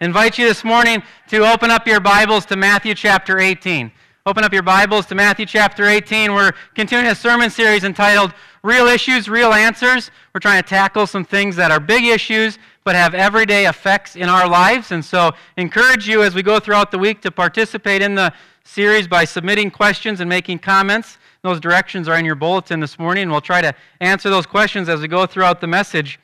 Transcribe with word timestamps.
invite 0.00 0.38
you 0.38 0.46
this 0.46 0.64
morning 0.64 1.02
to 1.28 1.50
open 1.50 1.70
up 1.70 1.86
your 1.86 2.00
Bibles 2.00 2.46
to 2.46 2.56
Matthew 2.56 2.94
chapter 2.94 3.38
18. 3.38 3.90
Open 4.26 4.44
up 4.44 4.52
your 4.52 4.62
Bibles 4.62 5.06
to 5.06 5.14
Matthew 5.14 5.46
chapter 5.46 5.86
18. 5.86 6.32
We're 6.32 6.52
continuing 6.74 7.10
a 7.10 7.14
sermon 7.14 7.50
series 7.50 7.82
entitled 7.82 8.32
Real 8.62 8.86
Issues, 8.86 9.28
Real 9.28 9.52
Answers. 9.52 10.10
We're 10.32 10.40
trying 10.40 10.62
to 10.62 10.68
tackle 10.68 11.06
some 11.06 11.24
things 11.24 11.56
that 11.56 11.70
are 11.70 11.80
big 11.80 12.04
issues 12.04 12.58
but 12.84 12.94
have 12.94 13.14
everyday 13.14 13.66
effects 13.66 14.14
in 14.16 14.28
our 14.28 14.48
lives. 14.48 14.92
And 14.92 15.04
so, 15.04 15.32
encourage 15.56 16.08
you 16.08 16.22
as 16.22 16.34
we 16.34 16.42
go 16.42 16.60
throughout 16.60 16.90
the 16.90 16.98
week 16.98 17.20
to 17.22 17.30
participate 17.30 18.00
in 18.00 18.14
the 18.14 18.32
series 18.64 19.08
by 19.08 19.24
submitting 19.24 19.70
questions 19.70 20.20
and 20.20 20.28
making 20.28 20.60
comments. 20.60 21.18
Those 21.42 21.58
directions 21.60 22.08
are 22.08 22.18
in 22.18 22.24
your 22.24 22.34
bulletin 22.34 22.80
this 22.80 22.98
morning. 22.98 23.30
We'll 23.30 23.40
try 23.40 23.62
to 23.62 23.74
answer 24.00 24.30
those 24.30 24.46
questions 24.46 24.88
as 24.88 25.00
we 25.00 25.08
go 25.08 25.26
throughout 25.26 25.60
the 25.60 25.66
message. 25.66 26.20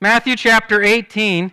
Matthew 0.00 0.36
chapter 0.36 0.82
18 0.82 1.52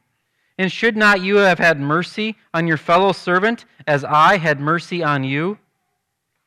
And 0.61 0.71
should 0.71 0.95
not 0.95 1.21
you 1.21 1.37
have 1.37 1.57
had 1.57 1.79
mercy 1.79 2.35
on 2.53 2.67
your 2.67 2.77
fellow 2.77 3.13
servant 3.13 3.65
as 3.87 4.03
I 4.03 4.37
had 4.37 4.59
mercy 4.59 5.01
on 5.01 5.23
you? 5.23 5.57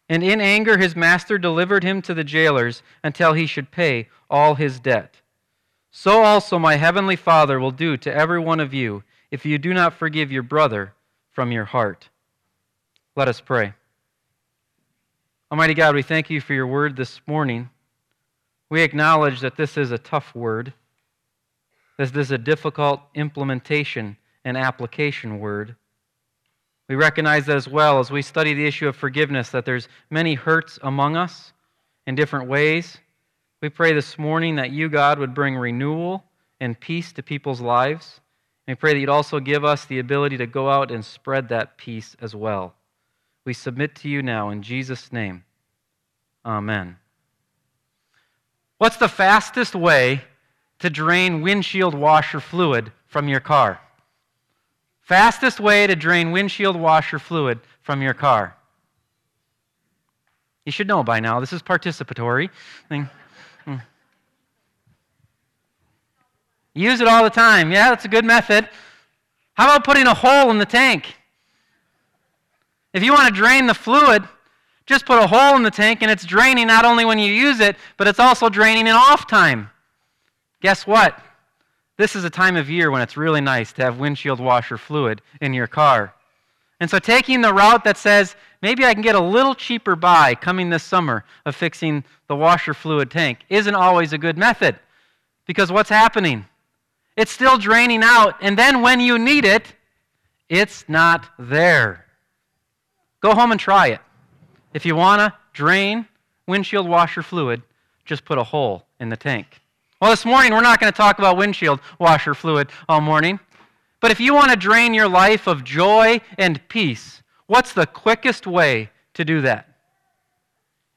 And 0.08 0.22
in 0.22 0.40
anger 0.40 0.78
his 0.78 0.94
master 0.94 1.36
delivered 1.36 1.82
him 1.82 2.00
to 2.02 2.14
the 2.14 2.22
jailers 2.22 2.84
until 3.02 3.32
he 3.32 3.44
should 3.44 3.72
pay 3.72 4.08
all 4.30 4.54
his 4.54 4.78
debt. 4.78 5.16
So 5.90 6.22
also 6.22 6.60
my 6.60 6.76
heavenly 6.76 7.16
Father 7.16 7.58
will 7.58 7.72
do 7.72 7.96
to 7.96 8.14
every 8.14 8.38
one 8.38 8.60
of 8.60 8.72
you 8.72 9.02
if 9.32 9.44
you 9.44 9.58
do 9.58 9.74
not 9.74 9.94
forgive 9.94 10.30
your 10.30 10.44
brother 10.44 10.92
from 11.32 11.50
your 11.50 11.64
heart. 11.64 12.08
Let 13.16 13.26
us 13.26 13.40
pray. 13.40 13.74
Almighty 15.50 15.74
God, 15.74 15.96
we 15.96 16.02
thank 16.02 16.30
you 16.30 16.40
for 16.40 16.54
your 16.54 16.68
word 16.68 16.94
this 16.94 17.20
morning. 17.26 17.68
We 18.70 18.82
acknowledge 18.82 19.40
that 19.40 19.56
this 19.56 19.76
is 19.76 19.90
a 19.90 19.98
tough 19.98 20.36
word. 20.36 20.72
This 21.96 22.10
is 22.10 22.30
a 22.30 22.38
difficult 22.38 23.00
implementation 23.14 24.16
and 24.44 24.56
application 24.56 25.38
word. 25.38 25.76
We 26.88 26.96
recognize 26.96 27.46
that 27.46 27.56
as 27.56 27.68
well 27.68 27.98
as 27.98 28.10
we 28.10 28.20
study 28.20 28.52
the 28.52 28.66
issue 28.66 28.88
of 28.88 28.96
forgiveness, 28.96 29.50
that 29.50 29.64
there's 29.64 29.88
many 30.10 30.34
hurts 30.34 30.78
among 30.82 31.16
us 31.16 31.52
in 32.06 32.14
different 32.14 32.48
ways. 32.48 32.98
We 33.62 33.70
pray 33.70 33.94
this 33.94 34.18
morning 34.18 34.56
that 34.56 34.70
you, 34.70 34.88
God, 34.88 35.18
would 35.18 35.34
bring 35.34 35.56
renewal 35.56 36.24
and 36.60 36.78
peace 36.78 37.12
to 37.12 37.22
people's 37.22 37.60
lives. 37.60 38.20
And 38.66 38.76
we 38.76 38.78
pray 38.78 38.92
that 38.92 39.00
you'd 39.00 39.08
also 39.08 39.40
give 39.40 39.64
us 39.64 39.86
the 39.86 39.98
ability 39.98 40.36
to 40.38 40.46
go 40.46 40.68
out 40.68 40.90
and 40.90 41.04
spread 41.04 41.48
that 41.48 41.78
peace 41.78 42.16
as 42.20 42.34
well. 42.34 42.74
We 43.46 43.54
submit 43.54 43.94
to 43.96 44.08
you 44.08 44.22
now 44.22 44.50
in 44.50 44.62
Jesus' 44.62 45.12
name. 45.12 45.44
Amen. 46.44 46.96
What's 48.78 48.96
the 48.96 49.08
fastest 49.08 49.74
way 49.74 50.22
to 50.84 50.90
drain 50.90 51.40
windshield 51.40 51.94
washer 51.94 52.40
fluid 52.40 52.92
from 53.06 53.26
your 53.26 53.40
car. 53.40 53.80
Fastest 55.00 55.58
way 55.58 55.86
to 55.86 55.96
drain 55.96 56.30
windshield 56.30 56.76
washer 56.76 57.18
fluid 57.18 57.58
from 57.80 58.02
your 58.02 58.12
car. 58.12 58.54
You 60.66 60.72
should 60.72 60.86
know 60.86 61.02
by 61.02 61.20
now. 61.20 61.40
This 61.40 61.54
is 61.54 61.62
participatory. 61.62 62.50
Hmm. 62.90 63.04
Use 66.74 67.00
it 67.00 67.08
all 67.08 67.24
the 67.24 67.30
time. 67.30 67.72
Yeah, 67.72 67.88
that's 67.88 68.04
a 68.04 68.08
good 68.08 68.26
method. 68.26 68.68
How 69.54 69.64
about 69.64 69.84
putting 69.84 70.06
a 70.06 70.12
hole 70.12 70.50
in 70.50 70.58
the 70.58 70.66
tank? 70.66 71.16
If 72.92 73.02
you 73.02 73.14
want 73.14 73.34
to 73.34 73.40
drain 73.40 73.66
the 73.66 73.72
fluid, 73.72 74.22
just 74.84 75.06
put 75.06 75.18
a 75.18 75.26
hole 75.26 75.56
in 75.56 75.62
the 75.62 75.70
tank 75.70 76.02
and 76.02 76.10
it's 76.10 76.26
draining 76.26 76.66
not 76.66 76.84
only 76.84 77.06
when 77.06 77.18
you 77.18 77.32
use 77.32 77.60
it, 77.60 77.76
but 77.96 78.06
it's 78.06 78.20
also 78.20 78.50
draining 78.50 78.86
in 78.86 78.92
off 78.92 79.26
time. 79.26 79.70
Guess 80.64 80.86
what? 80.86 81.22
This 81.98 82.16
is 82.16 82.24
a 82.24 82.30
time 82.30 82.56
of 82.56 82.70
year 82.70 82.90
when 82.90 83.02
it's 83.02 83.18
really 83.18 83.42
nice 83.42 83.70
to 83.74 83.82
have 83.82 83.98
windshield 83.98 84.40
washer 84.40 84.78
fluid 84.78 85.20
in 85.42 85.52
your 85.52 85.66
car. 85.66 86.14
And 86.80 86.88
so, 86.88 86.98
taking 86.98 87.42
the 87.42 87.52
route 87.52 87.84
that 87.84 87.98
says, 87.98 88.34
maybe 88.62 88.82
I 88.86 88.94
can 88.94 89.02
get 89.02 89.14
a 89.14 89.20
little 89.20 89.54
cheaper 89.54 89.94
buy 89.94 90.34
coming 90.34 90.70
this 90.70 90.82
summer 90.82 91.26
of 91.44 91.54
fixing 91.54 92.02
the 92.28 92.34
washer 92.34 92.72
fluid 92.72 93.10
tank 93.10 93.40
isn't 93.50 93.74
always 93.74 94.14
a 94.14 94.18
good 94.18 94.38
method. 94.38 94.78
Because 95.44 95.70
what's 95.70 95.90
happening? 95.90 96.46
It's 97.14 97.30
still 97.30 97.58
draining 97.58 98.02
out, 98.02 98.36
and 98.40 98.58
then 98.58 98.80
when 98.80 99.00
you 99.00 99.18
need 99.18 99.44
it, 99.44 99.74
it's 100.48 100.86
not 100.88 101.26
there. 101.38 102.06
Go 103.20 103.34
home 103.34 103.50
and 103.50 103.60
try 103.60 103.88
it. 103.88 104.00
If 104.72 104.86
you 104.86 104.96
want 104.96 105.20
to 105.20 105.38
drain 105.52 106.06
windshield 106.48 106.88
washer 106.88 107.22
fluid, 107.22 107.60
just 108.06 108.24
put 108.24 108.38
a 108.38 108.44
hole 108.44 108.86
in 108.98 109.10
the 109.10 109.16
tank. 109.18 109.60
Well, 110.04 110.12
this 110.12 110.26
morning 110.26 110.52
we're 110.52 110.60
not 110.60 110.80
going 110.80 110.92
to 110.92 110.96
talk 110.96 111.18
about 111.18 111.38
windshield 111.38 111.80
washer 111.98 112.34
fluid 112.34 112.68
all 112.90 113.00
morning. 113.00 113.40
But 114.00 114.10
if 114.10 114.20
you 114.20 114.34
want 114.34 114.50
to 114.50 114.56
drain 114.56 114.92
your 114.92 115.08
life 115.08 115.46
of 115.46 115.64
joy 115.64 116.20
and 116.36 116.60
peace, 116.68 117.22
what's 117.46 117.72
the 117.72 117.86
quickest 117.86 118.46
way 118.46 118.90
to 119.14 119.24
do 119.24 119.40
that? 119.40 119.66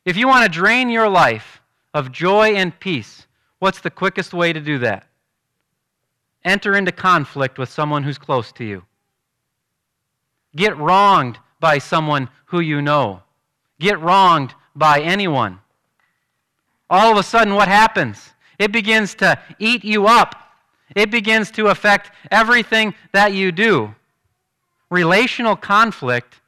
If 0.03 0.17
you 0.17 0.27
want 0.27 0.43
to 0.43 0.49
drain 0.49 0.89
your 0.89 1.07
life 1.07 1.61
of 1.93 2.11
joy 2.11 2.55
and 2.55 2.77
peace, 2.81 3.27
what's 3.59 3.79
the 3.79 3.89
quickest 3.89 4.33
way 4.33 4.51
to 4.51 4.59
do 4.59 4.77
that? 4.79 5.07
Enter 6.43 6.75
into 6.75 6.91
conflict 6.91 7.57
with 7.57 7.69
someone 7.69 8.03
who's 8.03 8.17
close 8.17 8.51
to 8.51 8.65
you. 8.65 8.83
Get 10.53 10.77
wronged 10.77 11.39
by 11.61 11.77
someone 11.77 12.27
who 12.47 12.59
you 12.59 12.81
know. 12.81 13.21
Get 13.79 14.01
wronged 14.01 14.53
by 14.75 14.99
anyone. 14.99 15.59
All 16.89 17.13
of 17.13 17.17
a 17.17 17.23
sudden, 17.23 17.53
what 17.55 17.69
happens? 17.69 18.33
It 18.59 18.71
begins 18.71 19.15
to 19.15 19.39
eat 19.59 19.83
you 19.83 20.07
up. 20.07 20.35
It 20.95 21.11
begins 21.11 21.51
to 21.51 21.67
affect 21.67 22.11
everything 22.31 22.95
that 23.11 23.33
you 23.33 23.51
do. 23.51 23.93
Relational 24.89 25.55
conflict 25.55 26.39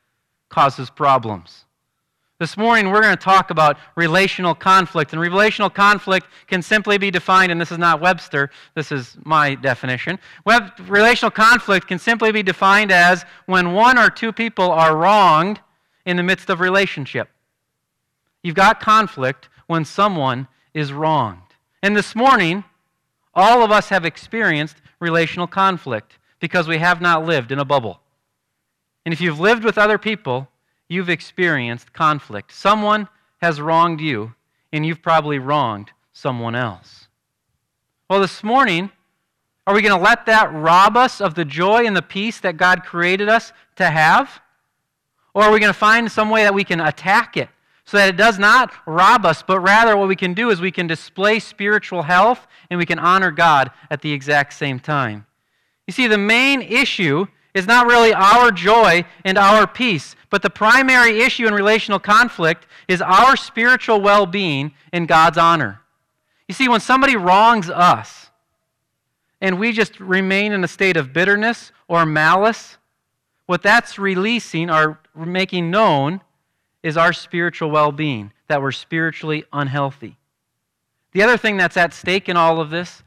causes 0.49 0.89
problems. 0.89 1.65
This 2.39 2.55
morning, 2.55 2.89
we're 2.89 3.01
going 3.01 3.17
to 3.17 3.21
talk 3.21 3.49
about 3.49 3.77
relational 3.97 4.55
conflict. 4.55 5.11
And 5.11 5.21
relational 5.21 5.69
conflict 5.69 6.25
can 6.47 6.61
simply 6.61 6.97
be 6.97 7.11
defined, 7.11 7.51
and 7.51 7.59
this 7.59 7.69
is 7.69 7.77
not 7.77 7.99
Webster, 7.99 8.49
this 8.75 8.93
is 8.93 9.17
my 9.25 9.55
definition. 9.55 10.17
Web, 10.45 10.71
relational 10.87 11.31
conflict 11.31 11.87
can 11.87 11.99
simply 11.99 12.31
be 12.31 12.41
defined 12.41 12.93
as 12.93 13.25
when 13.45 13.73
one 13.73 13.97
or 13.97 14.09
two 14.09 14.31
people 14.31 14.71
are 14.71 14.95
wronged 14.95 15.59
in 16.05 16.15
the 16.15 16.23
midst 16.23 16.49
of 16.49 16.61
relationship. 16.61 17.27
You've 18.41 18.55
got 18.55 18.79
conflict 18.79 19.49
when 19.67 19.83
someone 19.83 20.47
is 20.73 20.93
wronged. 20.93 21.48
And 21.81 21.95
this 21.95 22.15
morning, 22.15 22.63
all 23.33 23.63
of 23.63 23.71
us 23.71 23.89
have 23.89 24.05
experienced 24.05 24.77
relational 24.99 25.47
conflict 25.47 26.17
because 26.39 26.67
we 26.67 26.77
have 26.77 27.01
not 27.01 27.25
lived 27.25 27.51
in 27.51 27.59
a 27.59 27.65
bubble. 27.65 28.01
And 29.05 29.13
if 29.13 29.21
you've 29.21 29.39
lived 29.39 29.63
with 29.63 29.77
other 29.77 29.97
people, 29.97 30.49
you've 30.87 31.09
experienced 31.09 31.93
conflict. 31.93 32.53
Someone 32.53 33.07
has 33.41 33.61
wronged 33.61 34.01
you, 34.01 34.33
and 34.73 34.85
you've 34.85 35.01
probably 35.01 35.39
wronged 35.39 35.91
someone 36.11 36.55
else. 36.55 37.07
Well, 38.09 38.19
this 38.19 38.43
morning, 38.43 38.91
are 39.65 39.73
we 39.73 39.81
going 39.81 39.97
to 39.97 40.03
let 40.03 40.25
that 40.25 40.51
rob 40.53 40.97
us 40.97 41.21
of 41.21 41.35
the 41.35 41.45
joy 41.45 41.85
and 41.85 41.95
the 41.95 42.01
peace 42.01 42.39
that 42.41 42.57
God 42.57 42.83
created 42.83 43.29
us 43.29 43.53
to 43.77 43.89
have? 43.89 44.41
Or 45.33 45.43
are 45.43 45.51
we 45.51 45.59
going 45.59 45.71
to 45.71 45.77
find 45.79 46.11
some 46.11 46.29
way 46.29 46.43
that 46.43 46.53
we 46.53 46.63
can 46.63 46.81
attack 46.81 47.37
it 47.37 47.49
so 47.89 47.97
that 47.97 48.09
it 48.09 48.17
does 48.17 48.37
not 48.37 48.71
rob 48.85 49.25
us, 49.25 49.41
but 49.41 49.61
rather 49.61 49.97
what 49.97 50.07
we 50.07 50.15
can 50.15 50.35
do 50.35 50.51
is 50.51 50.61
we 50.61 50.69
can 50.69 50.85
display 50.85 51.39
spiritual 51.39 52.03
health 52.03 52.45
and 52.69 52.77
we 52.77 52.85
can 52.85 52.99
honor 52.99 53.31
God 53.31 53.71
at 53.89 54.03
the 54.03 54.11
exact 54.11 54.53
same 54.53 54.79
time? 54.79 55.25
You 55.87 55.93
see, 55.93 56.05
the 56.05 56.15
main 56.15 56.61
issue 56.61 57.25
is 57.55 57.65
not 57.65 57.87
really 57.87 58.13
our 58.13 58.51
joy 58.51 59.05
and 59.25 59.39
our 59.39 59.65
peace, 59.65 60.15
but 60.29 60.43
the 60.43 60.51
primary 60.51 61.21
issue 61.21 61.47
in 61.47 61.53
relational 61.55 61.97
conflict 61.97 62.67
is 62.87 63.01
our 63.01 63.35
spiritual 63.35 63.99
well 64.01 64.27
being 64.27 64.71
and 64.93 65.07
God's 65.07 65.39
honor. 65.39 65.81
You 66.47 66.53
see, 66.53 66.67
when 66.67 66.81
somebody 66.81 67.15
wrongs 67.15 67.71
us 67.71 68.29
and 69.41 69.59
we 69.59 69.71
just 69.71 69.99
remain 69.99 70.51
in 70.51 70.63
a 70.63 70.67
state 70.67 70.95
of 70.95 71.11
bitterness 71.11 71.71
or 71.87 72.05
malice, 72.05 72.77
what 73.47 73.63
that's 73.63 73.97
releasing 73.97 74.69
or 74.69 74.99
making 75.15 75.71
known 75.71 76.21
is 76.83 76.97
our 76.97 77.13
spiritual 77.13 77.71
well 77.71 77.91
being, 77.91 78.31
that 78.47 78.61
we're 78.61 78.71
spiritually 78.71 79.43
unhealthy. 79.51 80.17
The 81.11 81.23
other 81.23 81.37
thing 81.37 81.57
that's 81.57 81.77
at 81.77 81.93
stake 81.93 82.29
in 82.29 82.37
all 82.37 82.61
of 82.61 82.69
this 82.69 83.03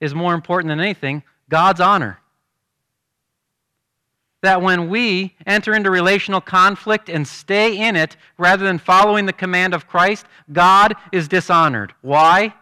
is 0.00 0.14
more 0.14 0.34
important 0.34 0.68
than 0.70 0.80
anything 0.80 1.22
God's 1.48 1.80
honor 1.80 2.20
that 4.42 4.62
when 4.62 4.88
we 4.88 5.34
enter 5.46 5.74
into 5.74 5.90
relational 5.90 6.40
conflict 6.40 7.08
and 7.08 7.26
stay 7.26 7.76
in 7.88 7.96
it 7.96 8.16
rather 8.36 8.64
than 8.64 8.78
following 8.78 9.26
the 9.26 9.32
command 9.32 9.74
of 9.74 9.88
Christ, 9.88 10.26
God 10.52 10.94
is 11.12 11.26
dishonored. 11.26 11.92
Why? 12.02 12.54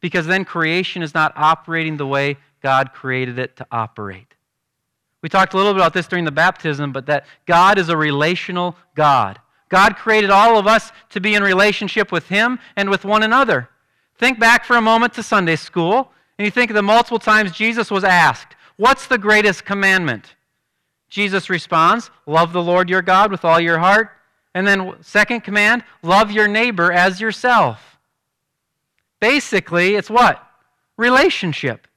Because 0.00 0.26
then 0.26 0.44
creation 0.44 1.02
is 1.02 1.14
not 1.14 1.32
operating 1.36 1.96
the 1.96 2.06
way 2.06 2.36
God 2.62 2.92
created 2.92 3.38
it 3.38 3.56
to 3.56 3.66
operate. 3.70 4.34
We 5.22 5.28
talked 5.28 5.54
a 5.54 5.56
little 5.56 5.72
bit 5.72 5.80
about 5.80 5.94
this 5.94 6.08
during 6.08 6.24
the 6.24 6.32
baptism, 6.32 6.92
but 6.92 7.06
that 7.06 7.26
God 7.46 7.78
is 7.78 7.88
a 7.88 7.96
relational 7.96 8.76
God. 8.94 9.38
God 9.74 9.96
created 9.96 10.30
all 10.30 10.56
of 10.56 10.68
us 10.68 10.92
to 11.10 11.20
be 11.20 11.34
in 11.34 11.42
relationship 11.42 12.12
with 12.12 12.28
Him 12.28 12.60
and 12.76 12.88
with 12.88 13.04
one 13.04 13.24
another. 13.24 13.68
Think 14.16 14.38
back 14.38 14.64
for 14.64 14.76
a 14.76 14.80
moment 14.80 15.14
to 15.14 15.22
Sunday 15.24 15.56
school, 15.56 16.12
and 16.38 16.44
you 16.44 16.52
think 16.52 16.70
of 16.70 16.76
the 16.76 16.82
multiple 16.82 17.18
times 17.18 17.50
Jesus 17.50 17.90
was 17.90 18.04
asked, 18.04 18.54
What's 18.76 19.08
the 19.08 19.18
greatest 19.18 19.64
commandment? 19.64 20.36
Jesus 21.08 21.50
responds, 21.50 22.12
Love 22.24 22.52
the 22.52 22.62
Lord 22.62 22.88
your 22.88 23.02
God 23.02 23.32
with 23.32 23.44
all 23.44 23.58
your 23.58 23.80
heart. 23.80 24.10
And 24.54 24.64
then, 24.64 24.94
second 25.00 25.40
command, 25.40 25.82
love 26.04 26.30
your 26.30 26.46
neighbor 26.46 26.92
as 26.92 27.20
yourself. 27.20 27.98
Basically, 29.18 29.96
it's 29.96 30.08
what? 30.08 30.40
Relationship. 30.96 31.88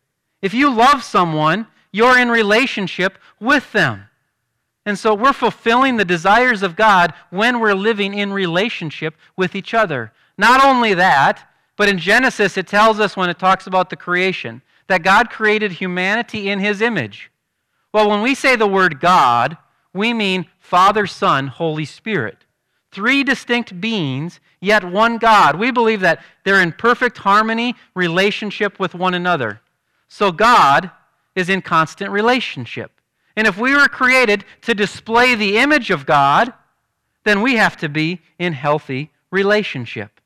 If 0.41 0.55
you 0.55 0.73
love 0.73 1.03
someone, 1.03 1.67
you're 1.91 2.17
in 2.17 2.29
relationship 2.29 3.19
with 3.39 3.71
them. 3.71 4.05
And 4.87 4.97
so 4.97 5.13
we're 5.13 5.33
fulfilling 5.33 5.97
the 5.97 6.05
desires 6.05 6.63
of 6.63 6.77
God 6.77 7.13
when 7.29 7.59
we're 7.59 7.73
living 7.73 8.13
in 8.13 8.31
relationship 8.31 9.15
with 9.35 9.53
each 9.53 9.73
other. 9.73 10.13
Not 10.37 10.63
only 10.63 10.93
that, 10.93 11.51
but 11.75 11.89
in 11.89 11.97
Genesis, 11.97 12.57
it 12.57 12.67
tells 12.67 12.97
us 12.97 13.17
when 13.17 13.29
it 13.29 13.37
talks 13.37 13.67
about 13.67 13.89
the 13.89 13.97
creation 13.97 14.61
that 14.87 15.03
God 15.03 15.29
created 15.29 15.73
humanity 15.73 16.49
in 16.49 16.59
his 16.59 16.81
image. 16.81 17.29
Well, 17.93 18.09
when 18.09 18.21
we 18.21 18.33
say 18.33 18.55
the 18.55 18.65
word 18.65 19.01
God, 19.01 19.57
we 19.91 20.13
mean 20.13 20.45
Father, 20.57 21.05
Son, 21.05 21.47
Holy 21.47 21.83
Spirit. 21.83 22.45
Three 22.89 23.25
distinct 23.25 23.81
beings, 23.81 24.39
yet 24.61 24.85
one 24.85 25.17
God. 25.17 25.59
We 25.59 25.69
believe 25.69 25.99
that 25.99 26.23
they're 26.45 26.61
in 26.61 26.71
perfect 26.71 27.17
harmony, 27.17 27.75
relationship 27.93 28.79
with 28.79 28.95
one 28.95 29.15
another. 29.15 29.59
So 30.07 30.31
God 30.31 30.91
is 31.35 31.49
in 31.49 31.61
constant 31.61 32.09
relationship. 32.09 32.96
And 33.37 33.45
if 33.45 33.57
we 33.57 33.73
were 33.75 33.87
created 33.87 34.43
to 34.63 34.73
display 34.73 35.35
the 35.35 35.59
image 35.59 35.91
of 35.91 36.07
God, 36.07 36.51
then 37.23 37.41
we 37.41 37.55
have 37.55 37.77
to 37.77 37.87
be 37.87 38.19
in 38.39 38.51
healthy 38.51 39.11
relationship. 39.29 40.19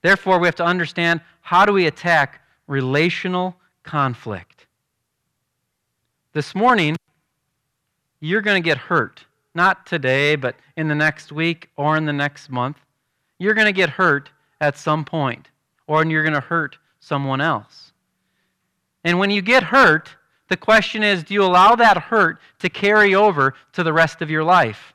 Therefore, 0.00 0.38
we 0.38 0.46
have 0.46 0.54
to 0.56 0.64
understand 0.64 1.20
how 1.40 1.66
do 1.66 1.72
we 1.72 1.86
attack 1.86 2.40
relational 2.68 3.56
conflict. 3.82 4.66
This 6.32 6.54
morning, 6.54 6.96
you're 8.20 8.42
going 8.42 8.62
to 8.62 8.64
get 8.64 8.78
hurt. 8.78 9.24
Not 9.54 9.84
today, 9.84 10.36
but 10.36 10.54
in 10.76 10.86
the 10.88 10.94
next 10.94 11.32
week 11.32 11.68
or 11.76 11.96
in 11.96 12.06
the 12.06 12.12
next 12.12 12.48
month. 12.48 12.78
You're 13.38 13.54
going 13.54 13.66
to 13.66 13.72
get 13.72 13.90
hurt 13.90 14.30
at 14.60 14.78
some 14.78 15.04
point, 15.04 15.48
or 15.88 16.06
you're 16.06 16.22
going 16.22 16.32
to 16.32 16.40
hurt 16.40 16.78
someone 17.00 17.40
else. 17.40 17.92
And 19.02 19.18
when 19.18 19.30
you 19.30 19.42
get 19.42 19.64
hurt, 19.64 20.16
the 20.48 20.56
question 20.56 21.02
is 21.02 21.22
do 21.22 21.34
you 21.34 21.44
allow 21.44 21.74
that 21.76 21.96
hurt 21.96 22.38
to 22.60 22.68
carry 22.68 23.14
over 23.14 23.54
to 23.72 23.82
the 23.82 23.92
rest 23.92 24.22
of 24.22 24.30
your 24.30 24.44
life? 24.44 24.92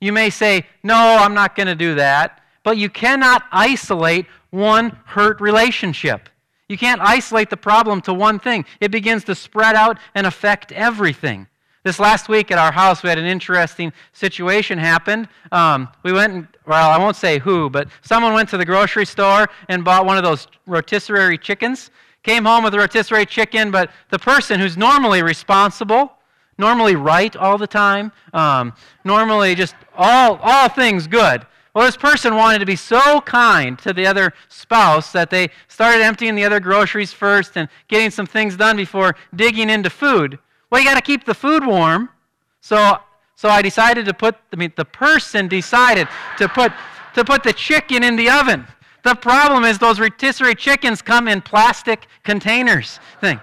You 0.00 0.12
may 0.12 0.30
say, 0.30 0.66
No, 0.82 0.96
I'm 0.96 1.34
not 1.34 1.56
going 1.56 1.66
to 1.66 1.74
do 1.74 1.94
that. 1.96 2.40
But 2.62 2.78
you 2.78 2.88
cannot 2.88 3.44
isolate 3.52 4.26
one 4.50 4.90
hurt 5.04 5.40
relationship. 5.40 6.28
You 6.68 6.78
can't 6.78 7.00
isolate 7.00 7.50
the 7.50 7.56
problem 7.56 8.00
to 8.02 8.14
one 8.14 8.38
thing, 8.38 8.64
it 8.80 8.90
begins 8.90 9.24
to 9.24 9.34
spread 9.34 9.76
out 9.76 9.98
and 10.14 10.26
affect 10.26 10.72
everything. 10.72 11.46
This 11.84 11.98
last 11.98 12.30
week 12.30 12.50
at 12.50 12.56
our 12.56 12.72
house, 12.72 13.02
we 13.02 13.10
had 13.10 13.18
an 13.18 13.26
interesting 13.26 13.92
situation 14.14 14.78
happen. 14.78 15.28
Um, 15.52 15.88
we 16.02 16.12
went, 16.12 16.32
and, 16.32 16.48
well, 16.66 16.90
I 16.90 16.96
won't 16.96 17.16
say 17.16 17.38
who, 17.38 17.68
but 17.68 17.88
someone 18.00 18.32
went 18.32 18.48
to 18.48 18.56
the 18.56 18.64
grocery 18.64 19.04
store 19.04 19.50
and 19.68 19.84
bought 19.84 20.06
one 20.06 20.16
of 20.16 20.24
those 20.24 20.48
rotisserie 20.66 21.36
chickens. 21.36 21.90
Came 22.24 22.44
home 22.44 22.64
with 22.64 22.74
a 22.74 22.78
rotisserie 22.78 23.26
chicken, 23.26 23.70
but 23.70 23.90
the 24.10 24.18
person 24.18 24.58
who's 24.58 24.76
normally 24.76 25.22
responsible, 25.22 26.14
normally 26.58 26.96
right 26.96 27.34
all 27.36 27.56
the 27.58 27.66
time, 27.66 28.10
um, 28.32 28.72
normally 29.04 29.54
just 29.54 29.76
all, 29.94 30.40
all 30.42 30.68
things 30.68 31.06
good, 31.06 31.46
well, 31.74 31.86
this 31.86 31.96
person 31.96 32.36
wanted 32.36 32.60
to 32.60 32.66
be 32.66 32.76
so 32.76 33.20
kind 33.22 33.76
to 33.80 33.92
the 33.92 34.06
other 34.06 34.32
spouse 34.48 35.10
that 35.10 35.28
they 35.28 35.50
started 35.66 36.02
emptying 36.02 36.36
the 36.36 36.44
other 36.44 36.60
groceries 36.60 37.12
first 37.12 37.56
and 37.56 37.68
getting 37.88 38.10
some 38.10 38.26
things 38.26 38.56
done 38.56 38.76
before 38.76 39.16
digging 39.34 39.68
into 39.68 39.90
food. 39.90 40.38
Well, 40.70 40.80
you 40.80 40.86
got 40.86 40.94
to 40.94 41.02
keep 41.02 41.24
the 41.24 41.34
food 41.34 41.66
warm. 41.66 42.10
So, 42.60 42.98
so 43.34 43.48
I 43.48 43.60
decided 43.60 44.06
to 44.06 44.14
put, 44.14 44.36
I 44.52 44.56
mean, 44.56 44.72
the 44.76 44.84
person 44.84 45.48
decided 45.48 46.06
to 46.38 46.48
put, 46.48 46.72
to 47.16 47.24
put 47.24 47.42
the 47.42 47.52
chicken 47.52 48.04
in 48.04 48.14
the 48.14 48.30
oven. 48.30 48.66
The 49.04 49.14
problem 49.14 49.64
is 49.64 49.78
those 49.78 50.00
rotisserie 50.00 50.54
chickens 50.54 51.02
come 51.02 51.28
in 51.28 51.42
plastic 51.42 52.06
containers. 52.24 52.98
Thing. 53.20 53.38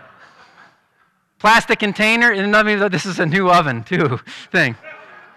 Plastic 1.40 1.80
container, 1.80 2.32
and 2.32 2.54
this 2.92 3.06
is 3.06 3.20
a 3.20 3.26
new 3.26 3.50
oven 3.50 3.84
too. 3.84 4.20
Thing 4.52 4.76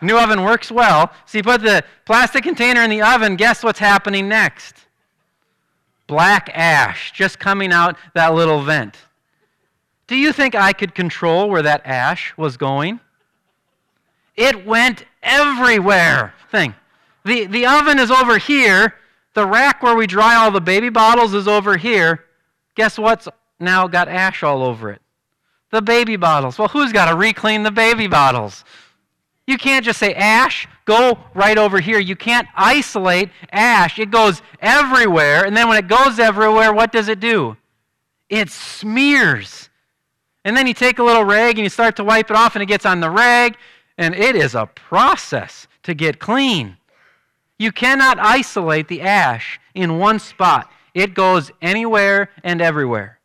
new 0.04 0.18
oven 0.18 0.42
works 0.42 0.70
well. 0.70 1.12
So 1.26 1.38
you 1.38 1.44
put 1.44 1.62
the 1.62 1.84
plastic 2.04 2.44
container 2.44 2.82
in 2.82 2.90
the 2.90 3.02
oven, 3.02 3.36
guess 3.36 3.64
what's 3.64 3.78
happening 3.78 4.28
next? 4.28 4.74
Black 6.06 6.50
ash 6.54 7.12
just 7.12 7.38
coming 7.38 7.72
out 7.72 7.96
that 8.14 8.34
little 8.34 8.62
vent. 8.62 8.96
Do 10.06 10.16
you 10.16 10.32
think 10.32 10.54
I 10.54 10.72
could 10.72 10.94
control 10.94 11.48
where 11.48 11.62
that 11.62 11.82
ash 11.86 12.36
was 12.36 12.56
going? 12.56 13.00
It 14.36 14.66
went 14.66 15.04
everywhere. 15.22 16.34
Thing. 16.50 16.74
The, 17.24 17.46
the 17.46 17.66
oven 17.66 17.98
is 17.98 18.10
over 18.10 18.36
here. 18.36 18.94
The 19.34 19.46
rack 19.46 19.82
where 19.82 19.96
we 19.96 20.06
dry 20.06 20.36
all 20.36 20.50
the 20.50 20.60
baby 20.60 20.88
bottles 20.88 21.34
is 21.34 21.46
over 21.46 21.76
here. 21.76 22.24
Guess 22.76 22.98
what's 22.98 23.28
now 23.60 23.86
got 23.86 24.08
ash 24.08 24.42
all 24.42 24.62
over 24.62 24.90
it? 24.90 25.02
The 25.70 25.82
baby 25.82 26.16
bottles. 26.16 26.58
Well, 26.58 26.68
who's 26.68 26.92
got 26.92 27.10
to 27.10 27.16
reclean 27.16 27.64
the 27.64 27.70
baby 27.70 28.06
bottles? 28.06 28.64
You 29.46 29.58
can't 29.58 29.84
just 29.84 29.98
say, 29.98 30.14
ash, 30.14 30.66
go 30.84 31.18
right 31.34 31.58
over 31.58 31.80
here. 31.80 31.98
You 31.98 32.16
can't 32.16 32.48
isolate 32.54 33.28
ash. 33.52 33.98
It 33.98 34.10
goes 34.10 34.40
everywhere. 34.60 35.44
And 35.44 35.56
then 35.56 35.68
when 35.68 35.76
it 35.76 35.88
goes 35.88 36.18
everywhere, 36.18 36.72
what 36.72 36.92
does 36.92 37.08
it 37.08 37.20
do? 37.20 37.56
It 38.30 38.50
smears. 38.50 39.68
And 40.44 40.56
then 40.56 40.66
you 40.66 40.74
take 40.74 40.98
a 40.98 41.02
little 41.02 41.24
rag 41.24 41.58
and 41.58 41.64
you 41.64 41.68
start 41.68 41.96
to 41.96 42.04
wipe 42.04 42.30
it 42.30 42.36
off, 42.36 42.54
and 42.54 42.62
it 42.62 42.66
gets 42.66 42.86
on 42.86 43.00
the 43.00 43.10
rag, 43.10 43.56
and 43.98 44.14
it 44.14 44.36
is 44.36 44.54
a 44.54 44.66
process 44.66 45.66
to 45.82 45.94
get 45.94 46.18
clean. 46.18 46.76
You 47.58 47.72
cannot 47.72 48.18
isolate 48.18 48.88
the 48.88 49.02
ash 49.02 49.60
in 49.74 49.98
one 49.98 50.18
spot, 50.18 50.70
it 50.94 51.14
goes 51.14 51.50
anywhere 51.60 52.30
and 52.42 52.60
everywhere. 52.60 53.18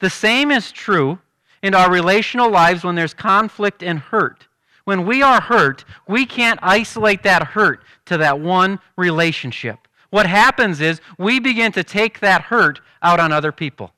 The 0.00 0.10
same 0.10 0.50
is 0.50 0.72
true 0.72 1.18
in 1.62 1.74
our 1.74 1.90
relational 1.90 2.50
lives 2.50 2.82
when 2.84 2.96
there's 2.96 3.14
conflict 3.14 3.82
and 3.82 3.98
hurt. 3.98 4.48
When 4.84 5.06
we 5.06 5.22
are 5.22 5.40
hurt, 5.40 5.84
we 6.08 6.26
can't 6.26 6.58
isolate 6.62 7.22
that 7.22 7.42
hurt 7.42 7.84
to 8.06 8.18
that 8.18 8.40
one 8.40 8.80
relationship. 8.96 9.78
What 10.10 10.26
happens 10.26 10.80
is 10.80 11.00
we 11.18 11.38
begin 11.38 11.72
to 11.72 11.84
take 11.84 12.18
that 12.20 12.42
hurt 12.42 12.80
out 13.00 13.20
on 13.20 13.32
other 13.32 13.52
people. 13.52 13.92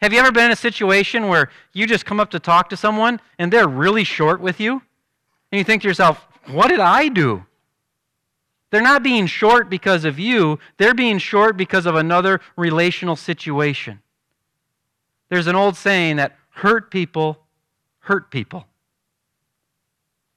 Have 0.00 0.12
you 0.12 0.20
ever 0.20 0.32
been 0.32 0.46
in 0.46 0.52
a 0.52 0.56
situation 0.56 1.28
where 1.28 1.50
you 1.72 1.86
just 1.86 2.06
come 2.06 2.20
up 2.20 2.30
to 2.30 2.38
talk 2.38 2.70
to 2.70 2.76
someone 2.76 3.20
and 3.38 3.52
they're 3.52 3.68
really 3.68 4.04
short 4.04 4.40
with 4.40 4.60
you? 4.60 4.80
And 5.52 5.58
you 5.58 5.64
think 5.64 5.82
to 5.82 5.88
yourself, 5.88 6.26
what 6.46 6.68
did 6.68 6.80
I 6.80 7.08
do? 7.08 7.44
They're 8.70 8.80
not 8.80 9.02
being 9.02 9.26
short 9.26 9.68
because 9.68 10.04
of 10.04 10.18
you, 10.18 10.58
they're 10.76 10.94
being 10.94 11.18
short 11.18 11.56
because 11.56 11.86
of 11.86 11.96
another 11.96 12.40
relational 12.56 13.16
situation. 13.16 14.00
There's 15.28 15.48
an 15.48 15.56
old 15.56 15.76
saying 15.76 16.16
that 16.16 16.36
hurt 16.50 16.90
people 16.90 17.40
hurt 18.00 18.30
people. 18.30 18.66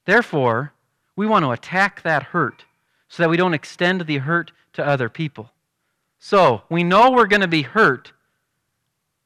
Therefore, 0.04 0.72
we 1.16 1.26
want 1.26 1.44
to 1.44 1.50
attack 1.50 2.02
that 2.02 2.22
hurt 2.24 2.64
so 3.08 3.22
that 3.22 3.30
we 3.30 3.36
don't 3.36 3.54
extend 3.54 4.02
the 4.02 4.18
hurt 4.18 4.52
to 4.74 4.86
other 4.86 5.08
people. 5.08 5.50
So, 6.18 6.62
we 6.70 6.84
know 6.84 7.10
we're 7.10 7.26
going 7.26 7.42
to 7.42 7.48
be 7.48 7.62
hurt. 7.62 8.12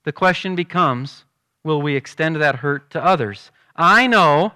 The 0.05 0.13
question 0.13 0.55
becomes 0.55 1.25
will 1.65 1.83
we 1.83 1.97
extend 1.97 2.37
that 2.37 2.57
hurt 2.57 2.91
to 2.91 3.05
others? 3.05 3.51
I 3.77 4.07
know 4.07 4.53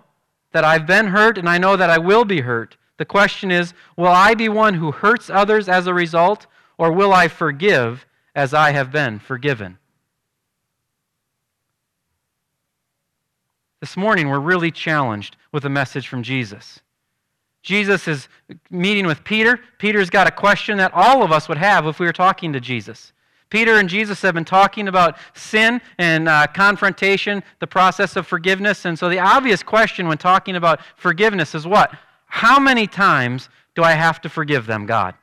that 0.52 0.64
I've 0.64 0.86
been 0.86 1.08
hurt 1.08 1.38
and 1.38 1.48
I 1.48 1.58
know 1.58 1.76
that 1.76 1.90
I 1.90 1.98
will 1.98 2.24
be 2.24 2.40
hurt. 2.40 2.76
The 3.02 3.06
question 3.06 3.50
is 3.50 3.74
will 3.96 4.06
I 4.06 4.34
be 4.34 4.48
one 4.48 4.74
who 4.74 4.92
hurts 4.92 5.28
others 5.28 5.68
as 5.68 5.88
a 5.88 5.92
result, 5.92 6.46
or 6.78 6.92
will 6.92 7.12
I 7.12 7.26
forgive 7.26 8.06
as 8.36 8.54
I 8.54 8.70
have 8.70 8.92
been 8.92 9.18
forgiven? 9.18 9.78
This 13.80 13.96
morning, 13.96 14.28
we're 14.28 14.38
really 14.38 14.70
challenged 14.70 15.36
with 15.50 15.64
a 15.64 15.68
message 15.68 16.06
from 16.06 16.22
Jesus. 16.22 16.78
Jesus 17.64 18.06
is 18.06 18.28
meeting 18.70 19.08
with 19.08 19.24
Peter. 19.24 19.58
Peter's 19.78 20.08
got 20.08 20.28
a 20.28 20.30
question 20.30 20.78
that 20.78 20.92
all 20.94 21.24
of 21.24 21.32
us 21.32 21.48
would 21.48 21.58
have 21.58 21.86
if 21.86 21.98
we 21.98 22.06
were 22.06 22.12
talking 22.12 22.52
to 22.52 22.60
Jesus. 22.60 23.12
Peter 23.50 23.78
and 23.78 23.88
Jesus 23.88 24.22
have 24.22 24.34
been 24.34 24.44
talking 24.44 24.86
about 24.86 25.18
sin 25.34 25.80
and 25.98 26.28
uh, 26.28 26.46
confrontation, 26.54 27.42
the 27.58 27.66
process 27.66 28.14
of 28.14 28.28
forgiveness. 28.28 28.84
And 28.84 28.96
so 28.96 29.08
the 29.08 29.18
obvious 29.18 29.64
question 29.64 30.06
when 30.06 30.18
talking 30.18 30.54
about 30.54 30.82
forgiveness 30.94 31.56
is 31.56 31.66
what? 31.66 31.92
How 32.32 32.58
many 32.58 32.86
times 32.86 33.50
do 33.74 33.82
I 33.82 33.92
have 33.92 34.22
to 34.22 34.30
forgive 34.30 34.64
them, 34.64 34.86
God? 34.86 35.14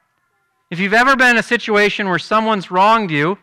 If 0.70 0.80
you've 0.80 0.94
ever 0.94 1.16
been 1.16 1.32
in 1.32 1.38
a 1.38 1.44
situation 1.44 2.08
where 2.08 2.20
someone's 2.20 2.70
wronged 2.70 3.10
you, 3.10 3.40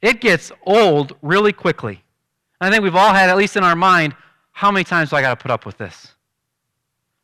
it 0.00 0.20
gets 0.20 0.52
old 0.64 1.16
really 1.20 1.52
quickly. 1.52 2.04
I 2.60 2.70
think 2.70 2.84
we've 2.84 2.94
all 2.94 3.12
had, 3.12 3.28
at 3.28 3.36
least 3.36 3.56
in 3.56 3.64
our 3.64 3.74
mind, 3.74 4.14
how 4.52 4.70
many 4.70 4.84
times 4.84 5.10
do 5.10 5.16
I 5.16 5.20
got 5.20 5.36
to 5.36 5.42
put 5.42 5.50
up 5.50 5.66
with 5.66 5.78
this? 5.78 6.14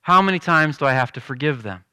How 0.00 0.20
many 0.20 0.40
times 0.40 0.78
do 0.78 0.84
I 0.84 0.94
have 0.94 1.12
to 1.12 1.20
forgive 1.20 1.62
them? 1.62 1.84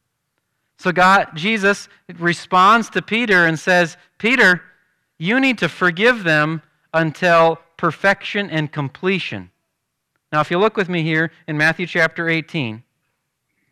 So 0.78 0.92
God, 0.92 1.28
Jesus 1.36 1.88
responds 2.18 2.90
to 2.90 3.04
Peter 3.04 3.46
and 3.46 3.58
says, 3.58 3.98
Peter, 4.18 4.64
you 5.20 5.40
need 5.40 5.60
to 5.60 5.70
forgive 5.70 6.24
them 6.24 6.64
until 6.92 7.60
perfection 7.78 8.50
and 8.50 8.72
completion. 8.72 9.52
Now, 10.34 10.42
if 10.42 10.50
you 10.50 10.58
look 10.58 10.76
with 10.76 10.90
me 10.90 11.04
here 11.04 11.32
in 11.48 11.56
Matthew 11.56 11.86
chapter 11.86 12.28
18, 12.28 12.82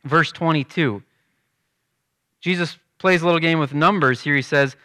verse 0.03 0.31
22, 0.31 1.01
Jesus 2.41 2.77
plays 2.97 3.21
a 3.21 3.25
little 3.25 3.39
game 3.39 3.59
with 3.59 3.73
numbers 3.73 4.21
here. 4.21 4.35
He 4.35 4.41
says, 4.41 4.75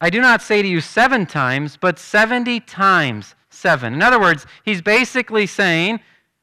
I 0.00 0.10
do 0.10 0.20
not 0.20 0.42
say 0.42 0.62
to 0.62 0.68
you 0.68 0.80
seven 0.80 1.26
times, 1.26 1.78
but 1.80 1.98
70 1.98 2.60
times 2.60 3.34
7. 3.50 3.94
In 3.94 4.02
other 4.02 4.20
words, 4.20 4.46
he's 4.64 4.82
basically 4.82 5.46
saying 5.46 6.00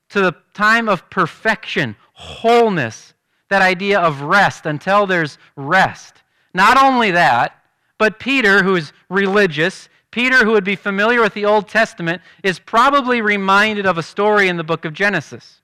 to 0.10 0.22
the 0.22 0.36
time 0.54 0.88
of 0.88 1.10
perfection, 1.10 1.96
wholeness, 2.14 3.14
that 3.50 3.62
idea 3.62 4.00
of 4.00 4.22
rest 4.22 4.66
until 4.66 5.06
there's 5.06 5.38
rest. 5.56 6.24
Not 6.54 6.78
only 6.78 7.12
that, 7.12 7.64
but 7.98 8.20
Peter, 8.20 8.64
who 8.64 8.76
is 8.76 8.94
religious, 9.10 9.90
Peter, 10.12 10.46
who 10.46 10.52
would 10.52 10.64
be 10.64 10.76
familiar 10.76 11.22
with 11.22 11.34
the 11.34 11.46
Old 11.46 11.68
Testament, 11.68 12.22
is 12.44 12.60
probably 12.60 13.22
reminded 13.22 13.86
of 13.86 13.98
a 13.98 14.04
story 14.04 14.48
in 14.48 14.58
the 14.58 14.64
book 14.64 14.86
of 14.86 14.94
Genesis. 14.94 15.62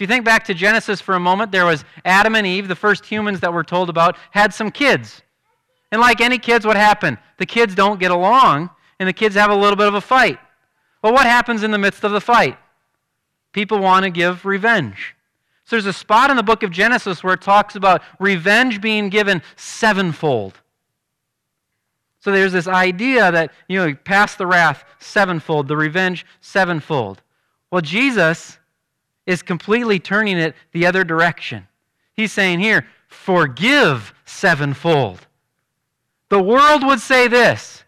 If 0.00 0.04
you 0.04 0.08
think 0.08 0.24
back 0.24 0.44
to 0.44 0.54
Genesis 0.54 0.98
for 0.98 1.14
a 1.14 1.20
moment, 1.20 1.52
there 1.52 1.66
was 1.66 1.84
Adam 2.06 2.34
and 2.34 2.46
Eve, 2.46 2.68
the 2.68 2.74
first 2.74 3.04
humans 3.04 3.40
that 3.40 3.52
we're 3.52 3.62
told 3.62 3.90
about, 3.90 4.16
had 4.30 4.54
some 4.54 4.70
kids. 4.70 5.20
And 5.92 6.00
like 6.00 6.22
any 6.22 6.38
kids, 6.38 6.64
what 6.64 6.78
happened? 6.78 7.18
The 7.36 7.44
kids 7.44 7.74
don't 7.74 8.00
get 8.00 8.10
along, 8.10 8.70
and 8.98 9.06
the 9.06 9.12
kids 9.12 9.34
have 9.34 9.50
a 9.50 9.54
little 9.54 9.76
bit 9.76 9.88
of 9.88 9.94
a 9.94 10.00
fight. 10.00 10.38
Well, 11.02 11.12
what 11.12 11.26
happens 11.26 11.62
in 11.64 11.70
the 11.70 11.76
midst 11.76 12.02
of 12.02 12.12
the 12.12 12.20
fight? 12.22 12.56
People 13.52 13.78
want 13.80 14.04
to 14.04 14.10
give 14.10 14.46
revenge. 14.46 15.14
So 15.66 15.76
there's 15.76 15.84
a 15.84 15.92
spot 15.92 16.30
in 16.30 16.38
the 16.38 16.42
book 16.42 16.62
of 16.62 16.70
Genesis 16.70 17.22
where 17.22 17.34
it 17.34 17.42
talks 17.42 17.76
about 17.76 18.00
revenge 18.18 18.80
being 18.80 19.10
given 19.10 19.42
sevenfold. 19.56 20.58
So 22.20 22.32
there's 22.32 22.52
this 22.52 22.68
idea 22.68 23.30
that, 23.30 23.52
you 23.68 23.78
know, 23.78 23.94
pass 23.94 24.34
the 24.34 24.46
wrath 24.46 24.82
sevenfold, 24.98 25.68
the 25.68 25.76
revenge 25.76 26.24
sevenfold. 26.40 27.20
Well, 27.70 27.82
Jesus 27.82 28.59
is 29.30 29.42
completely 29.42 30.00
turning 30.00 30.38
it 30.38 30.54
the 30.72 30.84
other 30.86 31.04
direction. 31.04 31.66
He's 32.14 32.32
saying 32.32 32.58
here, 32.58 32.86
forgive 33.06 34.12
sevenfold. 34.24 35.26
The 36.28 36.42
world 36.42 36.84
would 36.84 37.00
say 37.00 37.28
this 37.28 37.84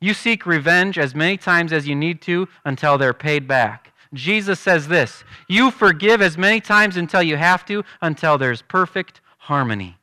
you 0.00 0.12
seek 0.12 0.44
revenge 0.44 0.98
as 0.98 1.14
many 1.14 1.38
times 1.38 1.72
as 1.72 1.88
you 1.88 1.94
need 1.94 2.20
to 2.22 2.48
until 2.64 2.98
they're 2.98 3.14
paid 3.14 3.48
back. 3.48 3.92
Jesus 4.12 4.60
says 4.60 4.88
this 4.88 5.24
You 5.48 5.70
forgive 5.70 6.20
as 6.20 6.36
many 6.36 6.60
times 6.60 6.96
until 6.96 7.22
you 7.22 7.36
have 7.36 7.64
to, 7.66 7.82
until 8.02 8.36
there's 8.36 8.62
perfect 8.62 9.20
harmony. 9.38 9.96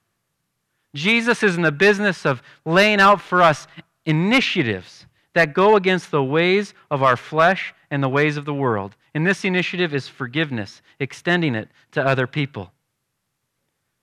Jesus 0.95 1.43
is 1.43 1.55
in 1.55 1.61
the 1.61 1.71
business 1.71 2.25
of 2.25 2.41
laying 2.65 2.99
out 2.99 3.21
for 3.21 3.41
us 3.41 3.67
initiatives 4.05 5.05
that 5.33 5.53
go 5.53 5.75
against 5.75 6.11
the 6.11 6.23
ways 6.23 6.73
of 6.91 7.01
our 7.03 7.17
flesh 7.17 7.73
and 7.91 8.01
the 8.01 8.09
ways 8.09 8.37
of 8.37 8.45
the 8.45 8.53
world. 8.53 8.95
And 9.13 9.25
this 9.25 9.45
initiative 9.45 9.93
is 9.93 10.07
forgiveness, 10.07 10.81
extending 10.99 11.55
it 11.55 11.69
to 11.91 12.05
other 12.05 12.27
people. 12.27 12.71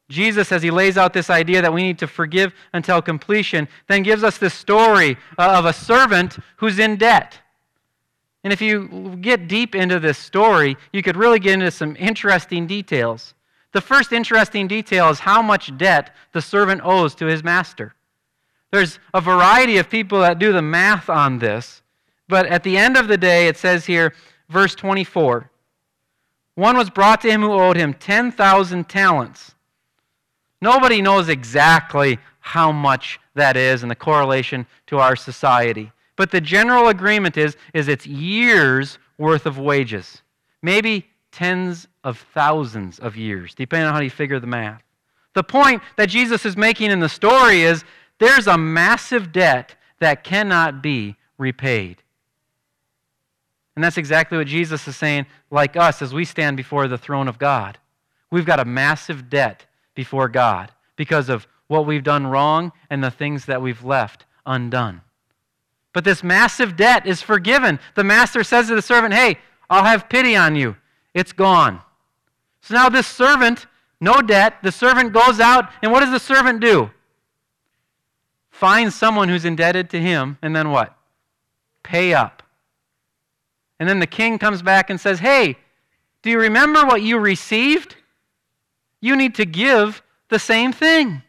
Jesus, 0.09 0.51
as 0.51 0.63
he 0.63 0.71
lays 0.71 0.99
out 0.99 1.13
this 1.13 1.31
idea 1.31 1.63
that 1.63 1.73
we 1.73 1.83
need 1.83 1.99
to 2.01 2.07
forgive 2.07 2.53
until 2.73 3.01
completion, 3.01 3.69
then 3.89 4.03
gives 4.03 4.25
us 4.25 4.39
this 4.39 4.55
story 4.55 5.17
uh, 5.39 5.53
of 5.59 5.67
a 5.67 5.73
servant 5.73 6.39
who's 6.57 6.79
in 6.79 6.97
debt. 6.97 7.39
And 8.43 8.53
if 8.53 8.61
you 8.61 9.17
get 9.21 9.49
deep 9.49 9.75
into 9.75 10.01
this 10.01 10.19
story, 10.19 10.77
you 10.93 11.03
could 11.03 11.17
really 11.17 11.39
get 11.39 11.55
into 11.55 11.71
some 11.71 11.95
interesting 11.97 12.67
details. 12.67 13.35
The 13.73 13.81
first 13.81 14.13
interesting 14.13 14.67
detail 14.67 15.11
is 15.11 15.21
how 15.21 15.43
much 15.43 15.77
debt 15.79 16.15
the 16.33 16.43
servant 16.43 16.81
owes 16.85 17.15
to 17.17 17.27
his 17.27 17.45
master. 17.45 17.95
There's 18.73 18.99
a 19.15 19.21
variety 19.21 19.79
of 19.79 19.91
people 19.91 20.21
that 20.21 20.39
do 20.39 20.53
the 20.53 20.63
math 20.63 21.09
on 21.09 21.39
this, 21.39 21.83
but 22.29 22.47
at 22.47 22.63
the 22.65 22.77
end 22.77 22.97
of 22.97 23.09
the 23.09 23.19
day, 23.19 23.47
it 23.47 23.57
says 23.57 23.87
here, 23.87 24.15
verse 24.51 24.75
24 24.75 25.51
one 26.61 26.77
was 26.77 26.91
brought 26.91 27.23
to 27.23 27.31
him 27.31 27.41
who 27.41 27.53
owed 27.53 27.77
him 27.77 27.95
10,000 27.95 28.87
talents. 28.87 29.55
Nobody 30.61 31.01
knows 31.01 31.31
exactly 31.31 32.19
how 32.41 32.71
much 32.71 33.19
that 33.35 33.57
is 33.57 33.83
and 33.83 33.91
the 33.91 33.95
correlation 33.95 34.67
to 34.89 34.99
our 34.99 35.17
society. 35.17 35.91
But 36.17 36.31
the 36.31 36.41
general 36.41 36.89
agreement 36.89 37.39
is, 37.39 37.57
is 37.73 37.89
it's 37.89 38.07
years 38.07 38.99
worth 39.17 39.47
of 39.47 39.59
wages. 39.59 40.21
Maybe 40.61 41.07
tens 41.33 41.89
of 42.05 42.19
thousands 42.35 42.99
of 42.99 43.17
years, 43.17 43.55
depending 43.55 43.89
on 43.89 43.95
how 43.95 44.01
you 44.01 44.11
figure 44.11 44.39
the 44.39 44.47
math. 44.47 44.83
The 45.35 45.45
point 45.45 45.81
that 45.97 46.11
Jesus 46.11 46.45
is 46.45 46.59
making 46.59 46.91
in 46.91 47.01
the 47.01 47.09
story 47.09 47.63
is 47.63 47.85
there's 48.19 48.49
a 48.49 48.59
massive 48.59 49.33
debt 49.33 49.77
that 50.01 50.25
cannot 50.25 50.83
be 50.83 51.17
repaid. 51.39 52.03
And 53.77 53.85
that's 53.85 53.99
exactly 53.99 54.39
what 54.39 54.47
Jesus 54.47 54.87
is 54.89 54.97
saying, 54.97 55.27
like 55.51 55.77
us, 55.77 56.03
as 56.03 56.13
we 56.13 56.25
stand 56.25 56.57
before 56.57 56.89
the 56.89 56.99
throne 56.99 57.29
of 57.29 57.39
God. 57.39 57.79
We've 58.31 58.47
got 58.47 58.61
a 58.61 58.65
massive 58.65 59.31
debt 59.31 59.65
before 59.95 60.29
God 60.29 60.73
because 60.97 61.29
of 61.29 61.47
what 61.67 61.87
we've 61.87 62.03
done 62.03 62.27
wrong 62.27 62.73
and 62.91 63.03
the 63.03 63.11
things 63.11 63.45
that 63.47 63.63
we've 63.63 63.85
left 63.85 64.25
undone. 64.45 65.03
But 65.93 66.05
this 66.05 66.23
massive 66.23 66.77
debt 66.77 67.07
is 67.07 67.23
forgiven. 67.23 67.79
The 67.95 68.05
master 68.05 68.45
says 68.45 68.69
to 68.69 68.75
the 68.75 68.83
servant, 68.83 69.15
Hey, 69.15 69.39
I'll 69.69 69.85
have 69.85 70.09
pity 70.09 70.37
on 70.37 70.57
you. 70.57 70.77
It's 71.15 71.33
gone. 71.33 71.81
So 72.61 72.75
now 72.75 72.89
this 72.89 73.07
servant, 73.07 73.67
no 74.01 74.21
debt, 74.21 74.59
the 74.63 74.73
servant 74.73 75.13
goes 75.13 75.41
out, 75.41 75.71
and 75.83 75.91
what 75.91 76.01
does 76.01 76.13
the 76.13 76.21
servant 76.21 76.61
do? 76.61 76.91
Find 78.51 78.93
someone 78.93 79.29
who's 79.29 79.45
indebted 79.45 79.91
to 79.91 80.01
him, 80.01 80.39
and 80.43 80.55
then 80.55 80.71
what? 80.71 80.97
Pay 81.83 82.15
up. 82.15 82.43
And 83.81 83.89
then 83.89 83.99
the 83.99 84.07
king 84.07 84.39
comes 84.39 84.63
back 84.63 84.91
and 84.91 85.01
says, 85.01 85.19
Hey, 85.19 85.57
do 86.23 86.31
you 86.31 86.39
remember 86.39 86.85
what 86.85 87.03
you 87.03 87.19
received? 87.19 87.97
You 89.01 89.17
need 89.17 89.35
to 89.37 89.47
give 89.47 90.03
the 90.29 90.39
same 90.39 90.73
thing. 90.73 91.23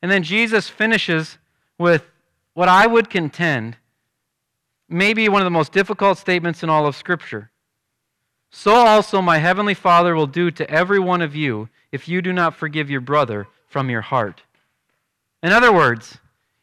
And 0.00 0.10
then 0.10 0.22
Jesus 0.22 0.68
finishes 0.68 1.36
with 1.76 2.04
what 2.54 2.68
I 2.68 2.86
would 2.86 3.10
contend 3.10 3.76
maybe 4.88 5.28
one 5.28 5.42
of 5.42 5.46
the 5.46 5.50
most 5.50 5.72
difficult 5.72 6.18
statements 6.18 6.62
in 6.62 6.70
all 6.70 6.86
of 6.86 6.96
Scripture. 6.96 7.50
So 8.50 8.74
also 8.74 9.20
my 9.20 9.38
heavenly 9.38 9.74
Father 9.74 10.14
will 10.14 10.26
do 10.26 10.50
to 10.52 10.68
every 10.70 10.98
one 10.98 11.22
of 11.22 11.36
you 11.36 11.68
if 11.92 12.08
you 12.08 12.22
do 12.22 12.32
not 12.32 12.54
forgive 12.54 12.90
your 12.90 13.00
brother 13.00 13.46
from 13.68 13.90
your 13.90 14.00
heart. 14.00 14.42
In 15.42 15.52
other 15.52 15.72
words, 15.72 16.18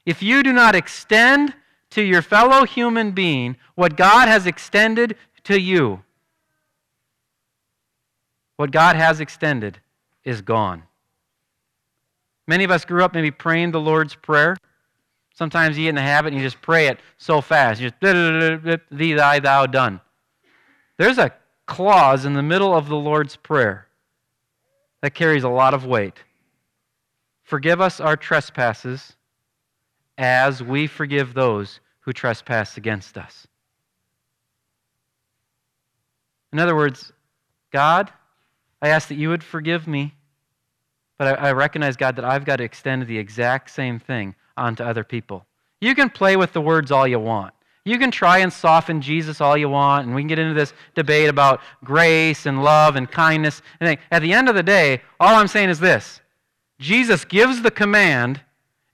if 0.05 0.21
you 0.21 0.43
do 0.43 0.53
not 0.53 0.75
extend 0.75 1.53
to 1.91 2.01
your 2.01 2.21
fellow 2.21 2.65
human 2.65 3.11
being 3.11 3.57
what 3.75 3.95
God 3.95 4.27
has 4.27 4.45
extended 4.45 5.15
to 5.45 5.59
you, 5.59 6.03
what 8.57 8.71
God 8.71 8.95
has 8.95 9.19
extended 9.19 9.79
is 10.23 10.41
gone. 10.41 10.83
Many 12.47 12.63
of 12.63 12.71
us 12.71 12.85
grew 12.85 13.03
up 13.03 13.13
maybe 13.13 13.31
praying 13.31 13.71
the 13.71 13.79
Lord's 13.79 14.15
Prayer. 14.15 14.55
Sometimes 15.33 15.77
you 15.77 15.83
get 15.83 15.89
in 15.89 15.95
the 15.95 16.01
habit 16.01 16.33
and 16.33 16.41
you 16.41 16.47
just 16.47 16.61
pray 16.61 16.87
it 16.87 16.99
so 17.17 17.41
fast. 17.41 17.79
You 17.79 17.91
just, 17.91 18.81
thee, 18.89 19.13
thy, 19.13 19.39
thou, 19.39 19.65
done. 19.65 20.01
There's 20.97 21.17
a 21.17 21.31
clause 21.65 22.25
in 22.25 22.33
the 22.33 22.41
middle 22.41 22.73
of 22.73 22.87
the 22.87 22.95
Lord's 22.95 23.35
Prayer 23.35 23.87
that 25.01 25.13
carries 25.13 25.43
a 25.43 25.49
lot 25.49 25.73
of 25.73 25.85
weight. 25.85 26.23
Forgive 27.43 27.79
us 27.79 27.99
our 27.99 28.17
trespasses 28.17 29.16
as 30.17 30.63
we 30.63 30.87
forgive 30.87 31.33
those 31.33 31.79
who 32.01 32.13
trespass 32.13 32.77
against 32.77 33.17
us. 33.17 33.47
In 36.53 36.59
other 36.59 36.75
words, 36.75 37.11
God, 37.71 38.11
I 38.81 38.89
ask 38.89 39.09
that 39.09 39.15
you 39.15 39.29
would 39.29 39.43
forgive 39.43 39.87
me, 39.87 40.13
but 41.17 41.39
I, 41.39 41.49
I, 41.49 41.51
recognize, 41.51 41.97
God, 41.97 42.15
that 42.15 42.25
I've 42.25 42.45
got 42.45 42.57
to 42.57 42.63
extend 42.63 43.05
the 43.05 43.17
exact 43.17 43.69
same 43.69 43.99
thing 43.99 44.35
onto 44.55 44.83
other 44.83 45.03
people. 45.03 45.45
You 45.81 45.93
can 45.95 46.09
play 46.09 46.35
with 46.35 46.53
the 46.53 46.61
words 46.61 46.91
all 46.91 47.07
you 47.07 47.19
want. 47.19 47.53
You 47.85 47.97
can 47.97 48.11
try 48.11 48.39
and 48.39 48.51
soften 48.51 49.01
Jesus 49.01 49.39
all 49.39 49.55
you 49.55 49.69
want, 49.69 50.05
and 50.05 50.15
we 50.15 50.21
can 50.21 50.27
get 50.27 50.39
into 50.39 50.53
this 50.53 50.73
debate 50.93 51.29
about 51.29 51.61
grace 51.83 52.45
and 52.45 52.63
love 52.63 52.95
and 52.95 53.09
kindness. 53.09 53.61
And 53.79 53.97
at 54.11 54.21
the 54.21 54.33
end 54.33 54.49
of 54.49 54.55
the 54.55 54.63
day, 54.63 55.01
all 55.19 55.35
I'm 55.35 55.47
saying 55.47 55.69
is 55.69 55.79
this 55.79 56.21
Jesus 56.79 57.25
gives 57.25 57.61
the 57.61 57.71
command, 57.71 58.41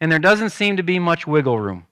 and 0.04 0.12
there 0.12 0.20
doesn't 0.20 0.50
seem 0.50 0.76
to 0.76 0.84
be 0.84 1.00
much 1.00 1.26
wiggle 1.26 1.58
room. 1.58 1.86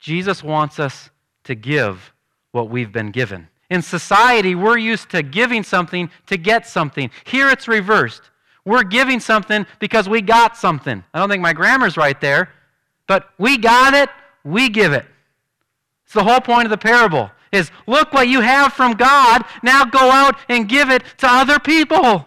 Jesus 0.00 0.42
wants 0.44 0.78
us 0.78 1.08
to 1.44 1.54
give 1.54 2.12
what 2.52 2.68
we've 2.68 2.92
been 2.92 3.10
given. 3.10 3.48
In 3.70 3.80
society, 3.80 4.54
we're 4.54 4.76
used 4.76 5.08
to 5.12 5.22
giving 5.22 5.62
something 5.62 6.10
to 6.26 6.36
get 6.36 6.66
something. 6.66 7.10
Here 7.24 7.48
it's 7.48 7.66
reversed. 7.66 8.20
We're 8.66 8.82
giving 8.82 9.18
something 9.18 9.64
because 9.78 10.10
we 10.10 10.20
got 10.20 10.58
something. 10.58 11.02
I 11.14 11.20
don't 11.20 11.30
think 11.30 11.42
my 11.42 11.54
grammar's 11.54 11.96
right 11.96 12.20
there, 12.20 12.50
but 13.06 13.30
we 13.38 13.56
got 13.56 13.94
it, 13.94 14.10
we 14.44 14.68
give 14.68 14.92
it. 14.92 15.06
It's 16.04 16.12
the 16.12 16.22
whole 16.22 16.42
point 16.42 16.66
of 16.66 16.70
the 16.70 16.76
parable 16.76 17.30
is 17.50 17.70
look 17.86 18.12
what 18.12 18.28
you 18.28 18.42
have 18.42 18.74
from 18.74 18.92
God, 18.92 19.42
now 19.62 19.86
go 19.86 20.10
out 20.10 20.38
and 20.50 20.68
give 20.68 20.90
it 20.90 21.02
to 21.16 21.26
other 21.26 21.58
people. 21.58 22.26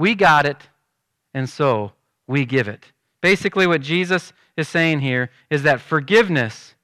We 0.00 0.14
got 0.14 0.46
it, 0.46 0.56
and 1.34 1.46
so 1.46 1.92
we 2.26 2.46
give 2.46 2.68
it. 2.68 2.86
Basically, 3.20 3.66
what 3.66 3.82
Jesus 3.82 4.32
is 4.56 4.66
saying 4.66 5.00
here 5.00 5.28
is 5.50 5.62
that 5.64 5.82
forgiveness 5.82 6.74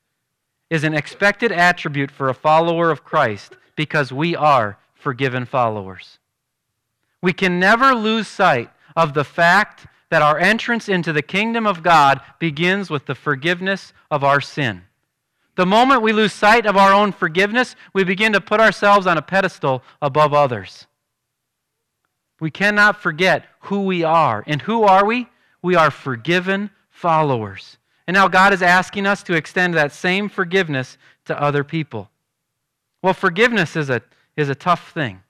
is 0.69 0.85
an 0.85 0.93
expected 0.93 1.51
attribute 1.51 2.11
for 2.11 2.29
a 2.29 2.35
follower 2.35 2.91
of 2.91 3.05
Christ 3.05 3.57
because 3.75 4.13
we 4.13 4.37
are 4.37 4.77
forgiven 4.93 5.47
followers. 5.47 6.19
We 7.23 7.33
can 7.33 7.59
never 7.59 7.95
lose 7.95 8.29
sight 8.29 8.69
of 8.95 9.15
the 9.15 9.25
fact 9.25 9.87
that 10.11 10.21
our 10.21 10.39
entrance 10.39 10.87
into 10.87 11.15
the 11.15 11.23
kingdom 11.23 11.67
of 11.67 11.83
God 11.83 12.21
begins 12.39 12.91
with 12.91 13.07
the 13.07 13.15
forgiveness 13.15 13.95
of 14.11 14.25
our 14.25 14.43
sin. 14.43 14.83
The 15.55 15.65
moment 15.65 16.03
we 16.03 16.13
lose 16.13 16.35
sight 16.35 16.67
of 16.67 16.77
our 16.77 16.93
own 16.93 17.13
forgiveness, 17.13 17.77
we 17.95 18.05
begin 18.05 18.35
to 18.35 18.43
put 18.43 18.61
ourselves 18.61 19.07
on 19.07 19.17
a 19.17 19.23
pedestal 19.23 19.83
above 20.03 20.35
others. 20.35 20.87
We 22.41 22.51
cannot 22.51 23.01
forget 23.01 23.47
who 23.61 23.83
we 23.83 24.05
are. 24.05 24.45
And 24.47 24.63
who 24.63 24.85
are 24.85 25.05
we? 25.05 25.29
We 25.63 25.75
are 25.75 25.91
forgiven 25.91 26.71
followers. 26.91 27.79
And 28.07 28.15
now 28.15 28.29
God 28.29 28.53
is 28.53 28.63
asking 28.63 29.07
us 29.07 29.23
to 29.25 29.35
extend 29.35 29.75
that 29.75 29.93
same 29.93 30.29
forgiveness 30.29 30.99
to 31.25 31.41
other 31.41 31.65
people. 31.65 32.11
Well, 33.03 33.15
forgiveness 33.15 33.77
is 33.77 33.91
a, 33.91 34.03
is 34.37 34.49
a 34.49 34.55
tough 34.55 34.93
thing, 34.93 35.23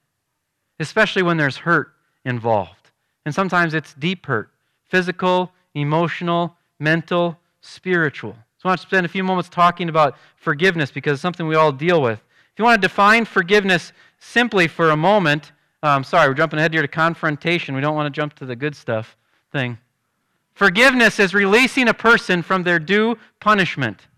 especially 0.78 1.22
when 1.22 1.36
there's 1.36 1.58
hurt 1.58 1.92
involved. 2.24 2.90
And 3.24 3.34
sometimes 3.34 3.74
it's 3.74 3.94
deep 3.94 4.26
hurt 4.26 4.50
physical, 4.88 5.50
emotional, 5.74 6.56
mental, 6.78 7.36
spiritual. 7.60 8.36
So 8.58 8.68
I 8.68 8.68
want 8.68 8.80
to 8.80 8.86
spend 8.86 9.04
a 9.04 9.08
few 9.08 9.24
moments 9.24 9.48
talking 9.48 9.88
about 9.88 10.16
forgiveness 10.36 10.92
because 10.92 11.14
it's 11.14 11.22
something 11.22 11.48
we 11.48 11.56
all 11.56 11.72
deal 11.72 12.00
with. 12.00 12.20
If 12.52 12.58
you 12.58 12.64
want 12.64 12.80
to 12.80 12.88
define 12.88 13.24
forgiveness 13.24 13.92
simply 14.18 14.68
for 14.68 14.90
a 14.90 14.96
moment, 14.96 15.50
um, 15.86 16.04
sorry, 16.04 16.28
we're 16.28 16.34
jumping 16.34 16.58
ahead 16.58 16.72
here 16.72 16.82
to 16.82 16.88
confrontation. 16.88 17.74
We 17.74 17.80
don't 17.80 17.94
want 17.94 18.12
to 18.12 18.16
jump 18.16 18.34
to 18.34 18.46
the 18.46 18.56
good 18.56 18.74
stuff 18.74 19.16
thing. 19.52 19.78
Forgiveness 20.54 21.20
is 21.20 21.32
releasing 21.32 21.88
a 21.88 21.94
person 21.94 22.42
from 22.42 22.62
their 22.62 22.78
due 22.78 23.16
punishment. 23.40 24.08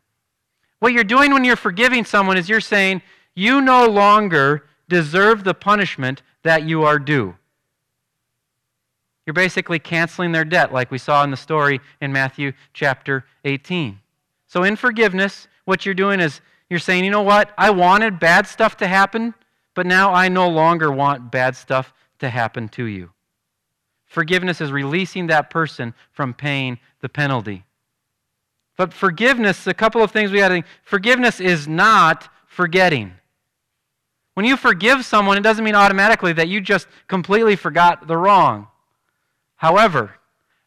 What 0.79 0.93
you're 0.93 1.05
doing 1.05 1.33
when 1.33 1.45
you're 1.45 1.57
forgiving 1.57 2.05
someone 2.05 2.37
is 2.37 2.49
you're 2.49 2.61
saying, 2.61 3.03
you 3.35 3.61
no 3.61 3.87
longer 3.87 4.65
deserve 4.89 5.45
the 5.45 5.55
punishment 5.55 6.23
that 6.43 6.65
you 6.65 6.85
are 6.85 6.99
due. 6.99 7.35
You're 9.27 9.35
basically 9.35 9.79
canceling 9.79 10.33
their 10.33 10.45
debt, 10.45 10.73
like 10.73 10.91
we 10.91 10.97
saw 10.97 11.23
in 11.23 11.31
the 11.31 11.37
story 11.37 11.81
in 12.01 12.13
Matthew 12.13 12.53
chapter 12.73 13.27
18. 13.45 14.01
So, 14.47 14.63
in 14.63 14.75
forgiveness, 14.75 15.49
what 15.67 15.85
you're 15.85 15.95
doing 15.95 16.19
is 16.19 16.41
you're 16.71 16.79
saying, 16.79 17.05
you 17.05 17.11
know 17.11 17.23
what? 17.23 17.53
I 17.59 17.71
wanted 17.71 18.19
bad 18.19 18.47
stuff 18.47 18.77
to 18.79 18.87
happen, 18.87 19.35
but 19.79 19.87
now 19.87 20.12
I 20.12 20.29
no 20.29 20.49
longer 20.49 20.91
want 20.91 21.31
bad 21.31 21.55
stuff 21.55 21.95
to 22.19 22.29
happen 22.29 22.69
to 22.71 22.87
you. 22.87 23.12
Forgiveness 24.07 24.61
is 24.61 24.73
releasing 24.73 25.29
that 25.29 25.51
person 25.51 25.95
from 26.11 26.35
paying 26.35 26.81
the 27.01 27.09
penalty. 27.09 27.64
But 28.77 28.93
forgiveness, 28.93 29.69
a 29.69 29.75
couple 29.75 30.03
of 30.03 30.11
things 30.11 30.33
we 30.33 30.38
got 30.38 30.49
to 30.49 30.55
think. 30.55 30.67
Forgiveness 30.83 31.38
is 31.38 31.69
not 31.69 32.29
forgetting. 32.49 33.12
When 34.35 34.45
you 34.45 34.57
forgive 34.57 35.05
someone, 35.05 35.38
it 35.38 35.43
doesn't 35.43 35.64
mean 35.64 35.77
automatically 35.77 36.33
that 36.33 36.49
you 36.49 36.61
just 36.61 36.88
completely 37.07 37.55
forgot 37.55 38.09
the 38.09 38.17
wrong. 38.17 38.67
However, 39.55 40.14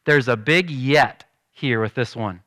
there's 0.06 0.30
a 0.30 0.38
big 0.38 0.70
yet 0.70 1.26
here 1.50 1.82
with 1.82 1.96
this 1.96 2.16
one. 2.16 2.44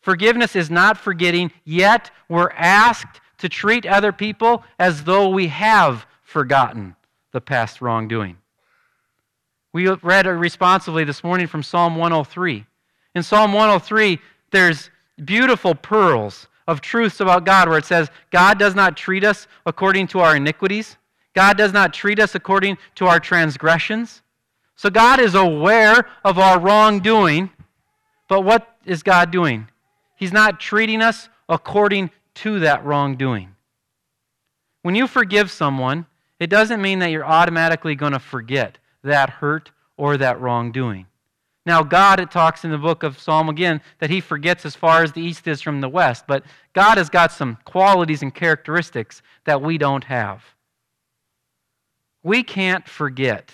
Forgiveness 0.00 0.56
is 0.56 0.70
not 0.70 0.96
forgetting, 0.96 1.52
yet 1.66 2.10
we're 2.30 2.52
asked 2.52 3.20
to 3.38 3.48
treat 3.48 3.86
other 3.86 4.12
people 4.12 4.64
as 4.78 5.04
though 5.04 5.28
we 5.28 5.48
have 5.48 6.06
forgotten 6.22 6.94
the 7.32 7.40
past 7.40 7.80
wrongdoing. 7.80 8.36
We 9.72 9.88
read 9.88 10.26
responsively 10.26 11.04
this 11.04 11.22
morning 11.22 11.46
from 11.46 11.62
Psalm 11.62 11.96
103. 11.96 12.64
In 13.14 13.22
Psalm 13.22 13.52
103, 13.52 14.18
there's 14.50 14.90
beautiful 15.24 15.74
pearls 15.74 16.48
of 16.66 16.80
truths 16.80 17.20
about 17.20 17.44
God 17.44 17.68
where 17.68 17.78
it 17.78 17.84
says, 17.84 18.10
God 18.30 18.58
does 18.58 18.74
not 18.74 18.96
treat 18.96 19.24
us 19.24 19.46
according 19.66 20.06
to 20.08 20.20
our 20.20 20.36
iniquities. 20.36 20.96
God 21.34 21.56
does 21.56 21.72
not 21.72 21.94
treat 21.94 22.18
us 22.18 22.34
according 22.34 22.78
to 22.96 23.06
our 23.06 23.20
transgressions. 23.20 24.22
So 24.76 24.90
God 24.90 25.20
is 25.20 25.34
aware 25.34 26.06
of 26.24 26.38
our 26.38 26.58
wrongdoing, 26.58 27.50
but 28.28 28.42
what 28.42 28.76
is 28.84 29.02
God 29.02 29.30
doing? 29.30 29.68
He's 30.16 30.32
not 30.32 30.60
treating 30.60 31.02
us 31.02 31.28
according 31.48 32.10
to 32.38 32.60
that 32.60 32.84
wrongdoing. 32.84 33.54
When 34.82 34.94
you 34.94 35.06
forgive 35.06 35.50
someone, 35.50 36.06
it 36.38 36.48
doesn't 36.48 36.80
mean 36.80 37.00
that 37.00 37.10
you're 37.10 37.26
automatically 37.26 37.96
going 37.96 38.12
to 38.12 38.20
forget 38.20 38.78
that 39.02 39.28
hurt 39.28 39.72
or 39.96 40.16
that 40.16 40.40
wrongdoing. 40.40 41.06
Now, 41.66 41.82
God, 41.82 42.20
it 42.20 42.30
talks 42.30 42.64
in 42.64 42.70
the 42.70 42.78
book 42.78 43.02
of 43.02 43.18
Psalm 43.18 43.48
again 43.48 43.80
that 43.98 44.08
he 44.08 44.20
forgets 44.20 44.64
as 44.64 44.76
far 44.76 45.02
as 45.02 45.12
the 45.12 45.20
east 45.20 45.48
is 45.48 45.60
from 45.60 45.80
the 45.80 45.88
west, 45.88 46.24
but 46.26 46.44
God 46.74 46.96
has 46.96 47.10
got 47.10 47.32
some 47.32 47.58
qualities 47.64 48.22
and 48.22 48.34
characteristics 48.34 49.20
that 49.44 49.60
we 49.60 49.76
don't 49.76 50.04
have. 50.04 50.44
We 52.22 52.44
can't 52.44 52.88
forget. 52.88 53.50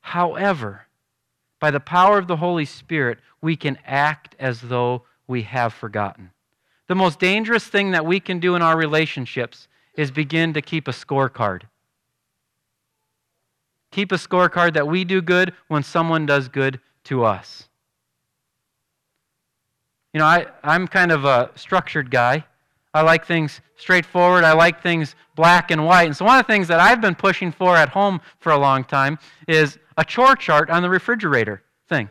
However, 0.00 0.86
by 1.58 1.70
the 1.70 1.80
power 1.80 2.18
of 2.18 2.26
the 2.26 2.36
Holy 2.36 2.66
Spirit, 2.66 3.18
we 3.40 3.56
can 3.56 3.78
act 3.86 4.36
as 4.38 4.60
though 4.60 5.04
we 5.26 5.42
have 5.42 5.72
forgotten. 5.72 6.30
The 6.90 6.96
most 6.96 7.20
dangerous 7.20 7.64
thing 7.64 7.92
that 7.92 8.04
we 8.04 8.18
can 8.18 8.40
do 8.40 8.56
in 8.56 8.62
our 8.62 8.76
relationships 8.76 9.68
is 9.94 10.10
begin 10.10 10.54
to 10.54 10.60
keep 10.60 10.88
a 10.88 10.90
scorecard. 10.90 11.62
Keep 13.92 14.10
a 14.10 14.16
scorecard 14.16 14.74
that 14.74 14.88
we 14.88 15.04
do 15.04 15.22
good 15.22 15.54
when 15.68 15.84
someone 15.84 16.26
does 16.26 16.48
good 16.48 16.80
to 17.04 17.22
us. 17.22 17.68
You 20.12 20.18
know, 20.18 20.26
I, 20.26 20.46
I'm 20.64 20.88
kind 20.88 21.12
of 21.12 21.24
a 21.24 21.52
structured 21.54 22.10
guy. 22.10 22.44
I 22.92 23.02
like 23.02 23.24
things 23.24 23.60
straightforward. 23.76 24.42
I 24.42 24.54
like 24.54 24.82
things 24.82 25.14
black 25.36 25.70
and 25.70 25.86
white. 25.86 26.06
And 26.06 26.16
so, 26.16 26.24
one 26.24 26.40
of 26.40 26.44
the 26.44 26.52
things 26.52 26.66
that 26.66 26.80
I've 26.80 27.00
been 27.00 27.14
pushing 27.14 27.52
for 27.52 27.76
at 27.76 27.90
home 27.90 28.20
for 28.40 28.50
a 28.50 28.58
long 28.58 28.82
time 28.82 29.16
is 29.46 29.78
a 29.96 30.04
chore 30.04 30.34
chart 30.34 30.70
on 30.70 30.82
the 30.82 30.90
refrigerator 30.90 31.62
thing. 31.88 32.10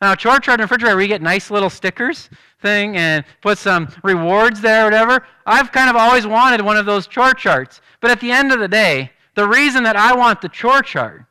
Now, 0.00 0.12
a 0.12 0.16
chore 0.16 0.40
chart 0.40 0.60
refrigerator, 0.60 0.96
we 0.96 1.06
get 1.06 1.22
nice 1.22 1.50
little 1.50 1.70
stickers 1.70 2.28
thing 2.60 2.96
and 2.96 3.24
put 3.40 3.58
some 3.58 3.88
rewards 4.02 4.60
there 4.60 4.82
or 4.82 4.84
whatever. 4.84 5.26
I've 5.46 5.72
kind 5.72 5.88
of 5.88 5.96
always 5.96 6.26
wanted 6.26 6.60
one 6.60 6.76
of 6.76 6.86
those 6.86 7.06
chore 7.06 7.34
charts. 7.34 7.80
But 8.00 8.10
at 8.10 8.20
the 8.20 8.30
end 8.30 8.52
of 8.52 8.58
the 8.58 8.68
day, 8.68 9.10
the 9.34 9.46
reason 9.46 9.82
that 9.84 9.96
I 9.96 10.14
want 10.14 10.40
the 10.40 10.48
chore 10.48 10.82
chart 10.82 11.24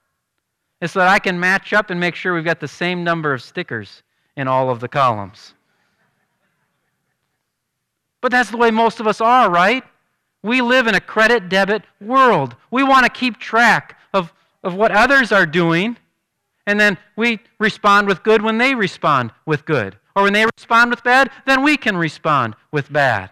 is 0.82 0.92
so 0.92 1.00
that 1.00 1.08
I 1.08 1.20
can 1.20 1.40
match 1.40 1.72
up 1.74 1.90
and 1.90 2.00
make 2.00 2.16
sure 2.16 2.34
we've 2.34 2.44
got 2.44 2.60
the 2.60 2.68
same 2.68 3.04
number 3.04 3.34
of 3.34 3.42
stickers 3.42 4.04
in 4.36 4.48
all 4.48 4.70
of 4.70 4.80
the 4.80 4.88
columns. 4.88 5.54
But 8.22 8.32
that's 8.32 8.52
the 8.52 8.58
way 8.58 8.72
most 8.72 9.00
of 9.00 9.08
us 9.08 9.22
are, 9.22 9.50
right? 9.50 9.84
We 10.44 10.62
live 10.62 10.88
in 10.88 10.96
a 10.96 11.00
credit 11.00 11.48
debit 11.50 11.84
world. 12.02 12.56
We 12.72 12.84
want 12.84 13.06
to 13.06 13.10
keep 13.10 13.38
track 13.38 13.98
of, 14.14 14.34
of 14.64 14.76
what 14.76 14.92
others 14.92 15.32
are 15.32 15.46
doing, 15.46 15.98
and 16.66 16.80
then 16.80 16.98
we 17.16 17.40
respond 17.60 18.08
with 18.08 18.24
good 18.24 18.42
when 18.42 18.58
they 18.58 18.76
respond 18.76 19.32
with 19.46 19.66
good. 19.66 19.98
Or 20.16 20.24
when 20.24 20.34
they 20.34 20.46
respond 20.46 20.92
with 20.92 21.04
bad, 21.04 21.32
then 21.46 21.64
we 21.64 21.76
can 21.76 21.98
respond 21.98 22.56
with 22.72 22.92
bad. 22.94 23.32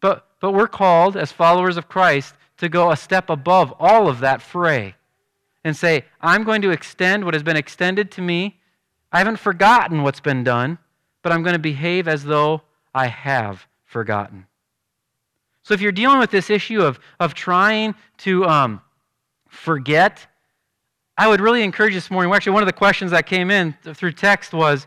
But, 0.00 0.26
but 0.40 0.52
we're 0.52 0.68
called, 0.68 1.16
as 1.16 1.32
followers 1.32 1.76
of 1.76 1.88
Christ, 1.88 2.34
to 2.58 2.68
go 2.68 2.90
a 2.90 2.96
step 2.96 3.30
above 3.30 3.72
all 3.78 4.08
of 4.08 4.20
that 4.20 4.42
fray 4.42 4.94
and 5.64 5.76
say, 5.76 6.04
I'm 6.20 6.44
going 6.44 6.62
to 6.62 6.70
extend 6.70 7.24
what 7.24 7.34
has 7.34 7.42
been 7.42 7.56
extended 7.56 8.10
to 8.12 8.22
me. 8.22 8.60
I 9.10 9.18
haven't 9.18 9.38
forgotten 9.38 10.02
what's 10.02 10.20
been 10.20 10.44
done, 10.44 10.78
but 11.22 11.32
I'm 11.32 11.42
going 11.42 11.54
to 11.54 11.58
behave 11.58 12.06
as 12.06 12.24
though 12.24 12.62
I 12.94 13.06
have 13.06 13.66
forgotten. 13.84 14.46
So 15.62 15.74
if 15.74 15.80
you're 15.80 15.92
dealing 15.92 16.18
with 16.18 16.30
this 16.30 16.50
issue 16.50 16.82
of, 16.82 16.98
of 17.18 17.34
trying 17.34 17.94
to 18.18 18.44
um, 18.46 18.80
forget, 19.48 20.26
I 21.18 21.26
would 21.26 21.40
really 21.40 21.64
encourage 21.64 21.94
you 21.94 22.00
this 22.00 22.12
morning. 22.12 22.32
Actually, 22.32 22.52
one 22.52 22.62
of 22.62 22.68
the 22.68 22.72
questions 22.72 23.10
that 23.10 23.26
came 23.26 23.50
in 23.50 23.74
through 23.82 24.12
text 24.12 24.54
was 24.54 24.86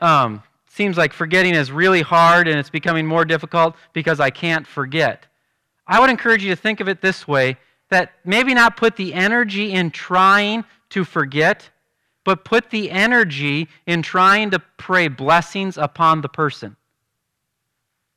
um, 0.00 0.42
seems 0.68 0.98
like 0.98 1.12
forgetting 1.12 1.54
is 1.54 1.70
really 1.70 2.02
hard 2.02 2.48
and 2.48 2.58
it's 2.58 2.70
becoming 2.70 3.06
more 3.06 3.24
difficult 3.24 3.76
because 3.92 4.18
I 4.18 4.30
can't 4.30 4.66
forget. 4.66 5.26
I 5.86 6.00
would 6.00 6.10
encourage 6.10 6.42
you 6.42 6.50
to 6.50 6.60
think 6.60 6.80
of 6.80 6.88
it 6.88 7.00
this 7.00 7.28
way 7.28 7.56
that 7.88 8.14
maybe 8.24 8.52
not 8.52 8.76
put 8.76 8.96
the 8.96 9.14
energy 9.14 9.72
in 9.72 9.92
trying 9.92 10.64
to 10.90 11.04
forget, 11.04 11.70
but 12.24 12.44
put 12.44 12.70
the 12.70 12.90
energy 12.90 13.68
in 13.86 14.02
trying 14.02 14.50
to 14.50 14.58
pray 14.58 15.06
blessings 15.06 15.78
upon 15.78 16.20
the 16.20 16.28
person. 16.28 16.74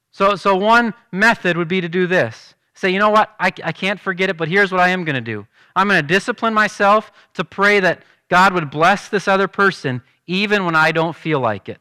So, 0.10 0.36
so 0.36 0.56
one 0.56 0.96
method 1.12 1.56
would 1.56 1.68
be 1.68 1.82
to 1.82 1.90
do 1.90 2.08
this 2.08 2.56
say, 2.78 2.92
you 2.92 3.00
know 3.00 3.10
what, 3.10 3.34
I, 3.40 3.48
I 3.64 3.72
can't 3.72 4.00
forget 4.00 4.30
it, 4.30 4.38
but 4.38 4.48
here's 4.48 4.72
what 4.72 4.82
I 4.82 4.90
am 4.90 5.04
going 5.04 5.16
to 5.16 5.22
do. 5.22 5.48
I'm 5.76 5.88
going 5.88 6.02
to 6.02 6.08
discipline 6.08 6.54
myself 6.54 7.12
to 7.34 7.44
pray 7.44 7.80
that 7.80 8.04
God 8.30 8.54
would 8.54 8.70
bless 8.70 9.10
this 9.10 9.28
other 9.28 9.48
person 9.48 10.02
even 10.28 10.66
when 10.66 10.76
I 10.76 10.92
don't 10.92 11.16
feel 11.16 11.40
like 11.40 11.70
it. 11.70 11.80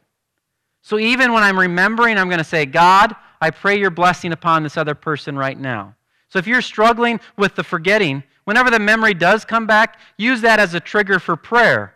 So 0.81 0.97
even 0.97 1.33
when 1.33 1.43
I'm 1.43 1.59
remembering, 1.59 2.17
I'm 2.17 2.29
going 2.29 2.39
to 2.39 2.43
say, 2.43 2.65
God, 2.65 3.15
I 3.39 3.51
pray 3.51 3.77
your 3.77 3.91
blessing 3.91 4.31
upon 4.31 4.63
this 4.63 4.77
other 4.77 4.95
person 4.95 5.37
right 5.37 5.59
now. 5.59 5.95
So 6.29 6.39
if 6.39 6.47
you're 6.47 6.61
struggling 6.61 7.19
with 7.37 7.55
the 7.55 7.63
forgetting, 7.63 8.23
whenever 8.45 8.69
the 8.71 8.79
memory 8.79 9.13
does 9.13 9.45
come 9.45 9.67
back, 9.67 9.99
use 10.17 10.41
that 10.41 10.59
as 10.59 10.73
a 10.73 10.79
trigger 10.79 11.19
for 11.19 11.35
prayer 11.35 11.93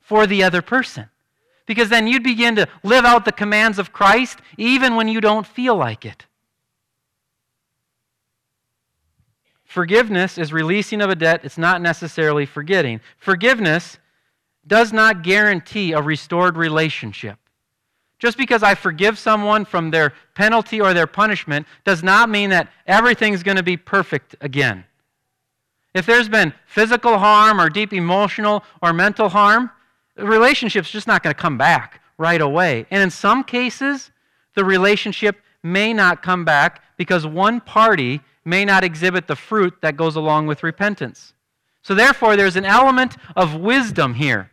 for 0.00 0.26
the 0.26 0.42
other 0.42 0.62
person. 0.62 1.08
Because 1.66 1.88
then 1.88 2.08
you'd 2.08 2.24
begin 2.24 2.56
to 2.56 2.66
live 2.82 3.04
out 3.04 3.24
the 3.24 3.32
commands 3.32 3.78
of 3.78 3.92
Christ 3.92 4.40
even 4.56 4.96
when 4.96 5.06
you 5.06 5.20
don't 5.20 5.46
feel 5.46 5.76
like 5.76 6.04
it. 6.04 6.26
Forgiveness 9.70 10.36
is 10.36 10.52
releasing 10.52 11.00
of 11.00 11.10
a 11.10 11.14
debt, 11.14 11.42
it's 11.44 11.56
not 11.56 11.80
necessarily 11.80 12.44
forgetting. 12.44 13.00
Forgiveness 13.18 13.98
does 14.66 14.92
not 14.92 15.22
guarantee 15.22 15.92
a 15.92 16.02
restored 16.02 16.56
relationship. 16.56 17.38
Just 18.18 18.36
because 18.36 18.64
I 18.64 18.74
forgive 18.74 19.16
someone 19.16 19.64
from 19.64 19.92
their 19.92 20.12
penalty 20.34 20.80
or 20.80 20.92
their 20.92 21.06
punishment 21.06 21.68
does 21.84 22.02
not 22.02 22.28
mean 22.28 22.50
that 22.50 22.68
everything's 22.88 23.44
going 23.44 23.58
to 23.58 23.62
be 23.62 23.76
perfect 23.76 24.34
again. 24.40 24.82
If 25.94 26.04
there's 26.04 26.28
been 26.28 26.52
physical 26.66 27.16
harm 27.16 27.60
or 27.60 27.70
deep 27.70 27.92
emotional 27.92 28.64
or 28.82 28.92
mental 28.92 29.28
harm, 29.28 29.70
the 30.16 30.26
relationship's 30.26 30.90
just 30.90 31.06
not 31.06 31.22
going 31.22 31.32
to 31.32 31.40
come 31.40 31.56
back 31.56 32.02
right 32.18 32.40
away. 32.40 32.86
And 32.90 33.04
in 33.04 33.10
some 33.10 33.44
cases, 33.44 34.10
the 34.56 34.64
relationship 34.64 35.36
may 35.62 35.92
not 35.92 36.22
come 36.24 36.44
back 36.44 36.82
because 36.96 37.24
one 37.24 37.60
party 37.60 38.20
may 38.44 38.64
not 38.64 38.84
exhibit 38.84 39.26
the 39.26 39.36
fruit 39.36 39.74
that 39.82 39.96
goes 39.96 40.16
along 40.16 40.46
with 40.46 40.62
repentance. 40.62 41.34
So, 41.82 41.94
therefore, 41.94 42.36
there's 42.36 42.56
an 42.56 42.64
element 42.64 43.16
of 43.36 43.54
wisdom 43.56 44.14
here 44.14 44.50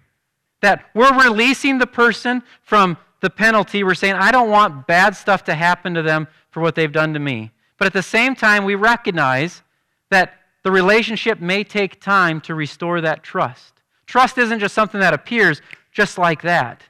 that 0.61 0.85
we're 0.93 1.17
releasing 1.23 1.77
the 1.77 1.87
person 1.87 2.41
from 2.61 2.97
the 3.21 3.29
penalty. 3.29 3.83
We're 3.83 3.95
saying, 3.95 4.15
I 4.15 4.31
don't 4.31 4.49
want 4.49 4.87
bad 4.87 5.15
stuff 5.15 5.43
to 5.45 5.55
happen 5.55 5.93
to 5.93 6.01
them 6.01 6.27
for 6.49 6.61
what 6.61 6.75
they've 6.75 6.91
done 6.91 7.13
to 7.13 7.19
me. 7.19 7.51
But 7.77 7.85
at 7.85 7.93
the 7.93 8.03
same 8.03 8.35
time, 8.35 8.65
we 8.65 8.75
recognize 8.75 9.61
that 10.09 10.33
the 10.63 10.71
relationship 10.71 11.39
may 11.39 11.63
take 11.63 12.01
time 12.01 12.41
to 12.41 12.55
restore 12.55 13.01
that 13.01 13.23
trust. 13.23 13.73
Trust 14.05 14.37
isn't 14.37 14.59
just 14.59 14.73
something 14.73 14.99
that 15.01 15.13
appears 15.13 15.61
just 15.91 16.17
like 16.17 16.41
that. 16.41 16.81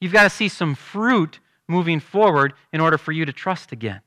You've 0.00 0.12
got 0.12 0.24
to 0.24 0.30
see 0.30 0.48
some 0.48 0.74
fruit 0.74 1.40
moving 1.66 2.00
forward 2.00 2.54
in 2.72 2.80
order 2.80 2.98
for 2.98 3.12
you 3.12 3.24
to 3.24 3.32
trust 3.32 3.72
again. 3.72 4.00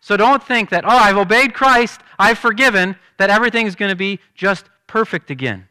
So 0.00 0.16
don't 0.16 0.42
think 0.42 0.70
that, 0.70 0.84
oh, 0.84 0.88
I've 0.88 1.18
obeyed 1.18 1.54
Christ, 1.54 2.00
I've 2.18 2.38
forgiven, 2.38 2.96
that 3.18 3.30
everything's 3.30 3.76
going 3.76 3.90
to 3.90 3.96
be 3.96 4.18
just 4.34 4.64
perfect 4.86 5.30
again. 5.30 5.68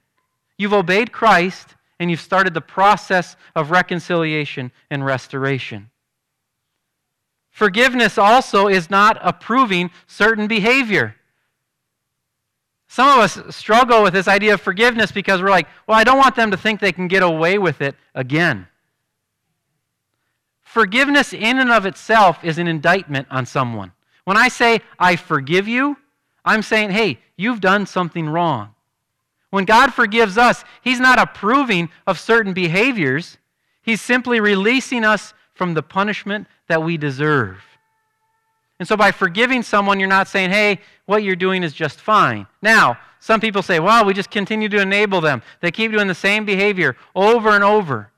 You've 0.58 0.74
obeyed 0.74 1.12
Christ, 1.12 1.76
and 2.00 2.10
you've 2.10 2.22
started 2.22 2.54
the 2.54 2.62
process 2.62 3.36
of 3.56 3.72
reconciliation 3.72 4.72
and 4.90 5.04
restoration. 5.06 5.90
Forgiveness 7.50 8.18
also 8.18 8.68
is 8.68 8.90
not 8.90 9.18
approving 9.22 9.90
certain 10.08 10.48
behavior. 10.48 11.16
Some 12.88 13.08
of 13.08 13.20
us 13.20 13.56
struggle 13.56 14.02
with 14.02 14.14
this 14.14 14.28
idea 14.28 14.54
of 14.54 14.62
forgiveness 14.62 15.12
because 15.12 15.42
we're 15.42 15.50
like, 15.50 15.68
well, 15.88 15.98
I 15.98 16.04
don't 16.04 16.18
want 16.18 16.36
them 16.36 16.52
to 16.52 16.58
think 16.58 16.80
they 16.80 16.92
can 16.92 17.08
get 17.08 17.22
away 17.22 17.58
with 17.58 17.82
it 17.82 17.96
again. 18.16 18.68
Forgiveness, 20.62 21.34
in 21.34 21.60
and 21.60 21.72
of 21.72 21.86
itself, 21.86 22.44
is 22.44 22.58
an 22.60 22.68
indictment 22.68 23.28
on 23.30 23.46
someone. 23.46 23.92
When 24.30 24.38
I 24.38 24.50
say, 24.50 24.82
I 25.00 25.16
forgive 25.16 25.68
you, 25.68 25.98
I'm 26.46 26.62
saying, 26.62 26.92
hey, 26.92 27.18
you've 27.36 27.62
done 27.62 27.88
something 27.88 28.30
wrong. 28.30 28.76
When 29.50 29.66
God 29.66 29.92
forgives 29.92 30.38
us, 30.38 30.64
He's 30.84 31.00
not 31.00 31.18
approving 31.18 31.90
of 32.06 32.20
certain 32.20 32.54
behaviors, 32.54 33.40
He's 33.82 34.02
simply 34.02 34.40
releasing 34.40 35.04
us 35.04 35.34
from 35.56 35.74
the 35.74 35.82
punishment 35.82 36.46
that 36.68 36.84
we 36.84 36.96
deserve. 36.96 37.58
And 38.78 38.88
so 38.88 38.96
by 38.96 39.12
forgiving 39.12 39.64
someone, 39.64 40.00
you're 40.00 40.08
not 40.08 40.28
saying, 40.28 40.52
hey, 40.52 40.80
what 41.08 41.24
you're 41.24 41.36
doing 41.36 41.64
is 41.64 41.74
just 41.74 42.00
fine. 42.00 42.46
Now, 42.62 43.00
some 43.20 43.42
people 43.42 43.64
say, 43.64 43.80
well, 43.80 44.06
we 44.06 44.14
just 44.14 44.30
continue 44.30 44.70
to 44.70 44.80
enable 44.80 45.22
them. 45.22 45.42
They 45.60 45.72
keep 45.72 45.92
doing 45.92 46.08
the 46.08 46.14
same 46.14 46.46
behavior 46.46 46.96
over 47.16 47.50
and 47.50 47.64
over. 47.64 48.12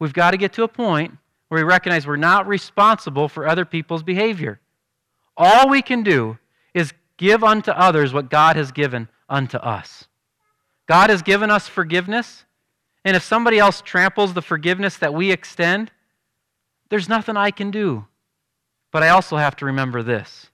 We've 0.00 0.12
got 0.12 0.32
to 0.32 0.36
get 0.36 0.52
to 0.54 0.64
a 0.64 0.68
point 0.68 1.16
where 1.46 1.64
we 1.64 1.68
recognize 1.68 2.08
we're 2.08 2.16
not 2.16 2.48
responsible 2.48 3.28
for 3.28 3.46
other 3.46 3.64
people's 3.64 4.02
behavior. 4.02 4.58
All 5.36 5.68
we 5.68 5.82
can 5.82 6.02
do 6.02 6.38
is 6.74 6.92
give 7.16 7.44
unto 7.44 7.70
others 7.70 8.12
what 8.12 8.30
God 8.30 8.56
has 8.56 8.72
given 8.72 9.08
unto 9.28 9.58
us. 9.58 10.06
God 10.86 11.10
has 11.10 11.22
given 11.22 11.50
us 11.50 11.68
forgiveness, 11.68 12.44
and 13.04 13.16
if 13.16 13.22
somebody 13.22 13.58
else 13.58 13.82
tramples 13.82 14.34
the 14.34 14.42
forgiveness 14.42 14.96
that 14.98 15.14
we 15.14 15.30
extend, 15.30 15.90
there's 16.88 17.08
nothing 17.08 17.36
I 17.36 17.50
can 17.50 17.70
do. 17.70 18.06
But 18.92 19.02
I 19.02 19.10
also 19.10 19.36
have 19.36 19.56
to 19.56 19.66
remember 19.66 20.02
this. 20.02 20.48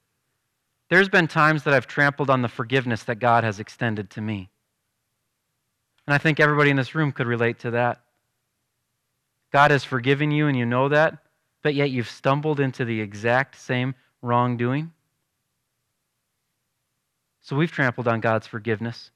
There's 0.89 1.09
been 1.09 1.29
times 1.29 1.65
that 1.65 1.75
I've 1.75 1.87
trampled 1.87 2.29
on 2.29 2.43
the 2.43 2.49
forgiveness 2.49 3.03
that 3.05 3.17
God 3.17 3.45
has 3.45 3.61
extended 3.61 4.11
to 4.11 4.21
me. 4.21 4.51
And 6.07 6.15
I 6.15 6.19
think 6.19 6.41
everybody 6.41 6.71
in 6.71 6.77
this 6.77 6.95
room 6.95 7.13
could 7.13 7.27
relate 7.27 7.61
to 7.61 7.71
that. 7.73 8.01
God 9.53 9.71
has 9.71 9.85
forgiven 9.85 10.31
you, 10.31 10.49
and 10.49 10.57
you 10.57 10.67
know 10.67 10.89
that, 10.89 11.19
but 11.63 11.75
yet 11.75 11.91
you've 11.91 12.11
stumbled 12.11 12.59
into 12.59 12.85
the 12.85 13.01
exact 13.01 13.61
same 13.61 13.95
wrongdoing. 14.23 14.93
So 17.41 17.57
we've 17.57 17.73
trampled 17.73 18.09
on 18.09 18.21
God's 18.21 18.47
forgiveness 18.47 19.11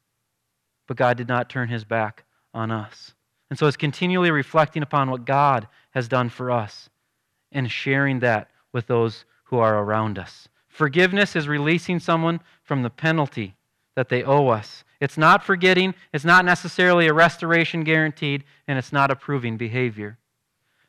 but 0.86 0.96
God 0.96 1.16
did 1.16 1.28
not 1.28 1.48
turn 1.48 1.68
his 1.68 1.84
back 1.84 2.24
on 2.54 2.70
us. 2.70 3.14
And 3.50 3.58
so 3.58 3.66
it's 3.66 3.76
continually 3.76 4.30
reflecting 4.30 4.82
upon 4.82 5.10
what 5.10 5.24
God 5.24 5.68
has 5.90 6.08
done 6.08 6.28
for 6.28 6.50
us 6.50 6.88
and 7.52 7.70
sharing 7.70 8.20
that 8.20 8.50
with 8.72 8.86
those 8.86 9.24
who 9.44 9.58
are 9.58 9.78
around 9.78 10.18
us. 10.18 10.48
Forgiveness 10.68 11.36
is 11.36 11.48
releasing 11.48 11.98
someone 11.98 12.40
from 12.62 12.82
the 12.82 12.90
penalty 12.90 13.54
that 13.94 14.08
they 14.08 14.22
owe 14.22 14.48
us. 14.48 14.84
It's 15.00 15.16
not 15.16 15.44
forgetting, 15.44 15.94
it's 16.12 16.24
not 16.24 16.44
necessarily 16.44 17.06
a 17.06 17.14
restoration 17.14 17.84
guaranteed, 17.84 18.44
and 18.66 18.78
it's 18.78 18.92
not 18.92 19.10
approving 19.10 19.56
behavior. 19.56 20.18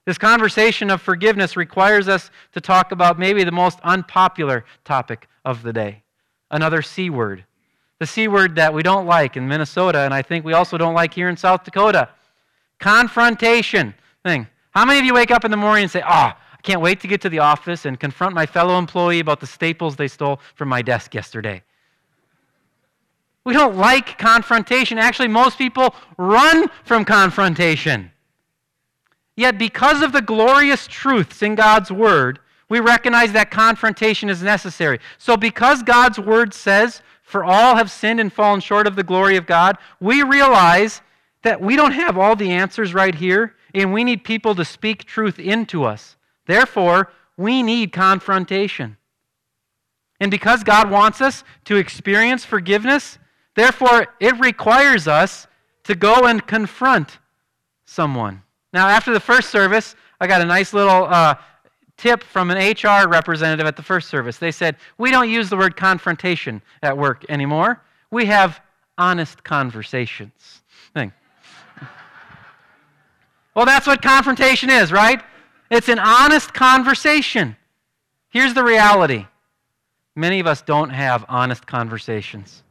This 0.07 0.17
conversation 0.17 0.89
of 0.89 1.03
forgiveness 1.03 1.55
requires 1.55 2.07
us 2.07 2.31
to 2.53 2.61
talk 2.61 2.91
about 2.91 3.19
maybe 3.19 3.43
the 3.43 3.51
most 3.51 3.77
unpopular 3.83 4.65
topic 4.83 5.27
of 5.45 5.61
the 5.61 5.71
day 5.71 6.01
another 6.49 6.81
C 6.81 7.11
word 7.11 7.43
the 7.99 8.05
C 8.05 8.27
word 8.27 8.55
that 8.55 8.73
we 8.73 8.83
don't 8.83 9.07
like 9.07 9.37
in 9.37 9.47
Minnesota, 9.47 9.99
and 9.99 10.13
I 10.13 10.21
think 10.21 10.45
we 10.45 10.53
also 10.53 10.77
don't 10.77 10.93
like 10.93 11.13
here 11.13 11.29
in 11.29 11.37
South 11.37 11.63
Dakota. 11.63 12.09
Confrontation 12.79 13.93
thing. 14.23 14.47
How 14.71 14.85
many 14.85 14.99
of 14.99 15.05
you 15.05 15.13
wake 15.15 15.31
up 15.31 15.43
in 15.45 15.51
the 15.51 15.57
morning 15.57 15.83
and 15.83 15.91
say, 15.91 16.03
Oh, 16.05 16.07
I 16.07 16.61
can't 16.61 16.81
wait 16.81 16.99
to 17.01 17.07
get 17.07 17.21
to 17.21 17.29
the 17.29 17.39
office 17.39 17.85
and 17.85 17.99
confront 17.99 18.35
my 18.35 18.45
fellow 18.45 18.77
employee 18.77 19.19
about 19.19 19.39
the 19.39 19.47
staples 19.47 19.95
they 19.95 20.07
stole 20.07 20.39
from 20.53 20.69
my 20.69 20.81
desk 20.83 21.15
yesterday? 21.15 21.63
We 23.45 23.53
don't 23.53 23.77
like 23.77 24.17
confrontation. 24.17 24.99
Actually, 24.99 25.29
most 25.29 25.57
people 25.57 25.95
run 26.17 26.67
from 26.83 27.03
confrontation. 27.05 28.11
Yet, 29.37 29.57
because 29.57 30.01
of 30.01 30.11
the 30.11 30.21
glorious 30.21 30.87
truths 30.87 31.41
in 31.41 31.55
God's 31.55 31.91
Word, 31.91 32.39
We 32.69 32.79
recognize 32.79 33.31
that 33.31 33.49
confrontation 33.49 34.29
is 34.29 34.43
necessary. 34.43 34.99
So, 35.17 35.37
because 35.37 35.83
God's 35.83 36.19
word 36.19 36.53
says, 36.53 37.01
For 37.21 37.43
all 37.43 37.75
have 37.75 37.91
sinned 37.91 38.19
and 38.19 38.31
fallen 38.31 38.59
short 38.59 38.87
of 38.87 38.95
the 38.95 39.03
glory 39.03 39.37
of 39.37 39.45
God, 39.45 39.77
we 39.99 40.21
realize 40.23 41.01
that 41.43 41.61
we 41.61 41.75
don't 41.75 41.93
have 41.93 42.17
all 42.17 42.35
the 42.35 42.51
answers 42.51 42.93
right 42.93 43.15
here, 43.15 43.55
and 43.73 43.93
we 43.93 44.03
need 44.03 44.23
people 44.23 44.53
to 44.55 44.65
speak 44.65 45.05
truth 45.05 45.39
into 45.39 45.85
us. 45.85 46.17
Therefore, 46.45 47.11
we 47.37 47.63
need 47.63 47.91
confrontation. 47.93 48.97
And 50.19 50.31
because 50.31 50.63
God 50.63 50.89
wants 50.89 51.21
us 51.21 51.43
to 51.65 51.75
experience 51.75 52.43
forgiveness, 52.43 53.19
therefore 53.55 54.07
it 54.19 54.37
requires 54.39 55.07
us 55.07 55.47
to 55.83 55.95
go 55.95 56.25
and 56.25 56.45
confront 56.45 57.19
someone. 57.85 58.41
Now, 58.77 58.89
after 58.89 59.11
the 59.11 59.19
first 59.19 59.49
service, 59.49 59.95
I 60.21 60.27
got 60.27 60.39
a 60.39 60.45
nice 60.45 60.71
little 60.71 61.05
uh, 61.05 61.33
tip 61.97 62.21
from 62.21 62.51
an 62.51 62.57
HR 62.57 63.09
representative 63.09 63.65
at 63.65 63.75
the 63.75 63.81
first 63.81 64.07
service. 64.07 64.37
They 64.37 64.51
said, 64.51 64.75
We 64.99 65.09
don't 65.09 65.31
use 65.31 65.49
the 65.49 65.57
word 65.57 65.75
confrontation 65.75 66.61
at 66.83 66.95
work 66.95 67.25
anymore. 67.27 67.81
We 68.11 68.25
have 68.25 68.61
honest 68.95 69.43
conversations. 69.43 70.61
Thing. 70.93 71.11
well, 73.55 73.65
that's 73.65 73.87
what 73.87 74.03
confrontation 74.03 74.69
is, 74.69 74.91
right? 74.91 75.23
It's 75.71 75.89
an 75.89 75.97
honest 75.97 76.53
conversation. 76.53 77.55
Here's 78.29 78.53
the 78.53 78.63
reality 78.63 79.25
many 80.15 80.39
of 80.39 80.45
us 80.45 80.61
don't 80.61 80.91
have 80.91 81.25
honest 81.27 81.65
conversations. 81.65 82.61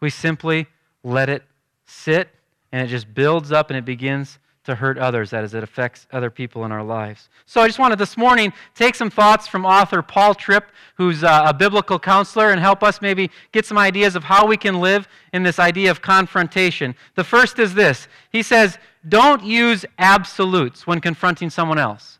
We 0.00 0.10
simply 0.10 0.66
let 1.02 1.30
it 1.30 1.44
sit 1.86 2.28
and 2.72 2.86
it 2.86 2.88
just 2.88 3.14
builds 3.14 3.52
up 3.52 3.70
and 3.70 3.78
it 3.78 3.86
begins 3.86 4.38
to 4.66 4.74
hurt 4.74 4.98
others 4.98 5.30
that 5.30 5.44
is, 5.44 5.54
it 5.54 5.62
affects 5.62 6.06
other 6.12 6.30
people 6.30 6.64
in 6.64 6.72
our 6.72 6.82
lives. 6.82 7.28
So 7.46 7.60
I 7.60 7.66
just 7.66 7.78
wanted 7.78 7.98
this 7.98 8.16
morning 8.16 8.52
take 8.74 8.94
some 8.94 9.10
thoughts 9.10 9.46
from 9.46 9.64
author 9.64 10.02
Paul 10.02 10.34
Tripp, 10.34 10.70
who's 10.96 11.24
uh, 11.24 11.44
a 11.46 11.54
biblical 11.54 11.98
counselor, 11.98 12.50
and 12.50 12.60
help 12.60 12.82
us 12.82 13.00
maybe 13.00 13.30
get 13.52 13.64
some 13.64 13.78
ideas 13.78 14.16
of 14.16 14.24
how 14.24 14.46
we 14.46 14.56
can 14.56 14.80
live 14.80 15.08
in 15.32 15.42
this 15.42 15.58
idea 15.58 15.90
of 15.90 16.02
confrontation. 16.02 16.94
The 17.14 17.24
first 17.24 17.58
is 17.58 17.74
this 17.74 18.08
he 18.30 18.42
says, 18.42 18.78
Don't 19.08 19.42
use 19.42 19.86
absolutes 19.98 20.86
when 20.86 21.00
confronting 21.00 21.48
someone 21.48 21.78
else. 21.78 22.18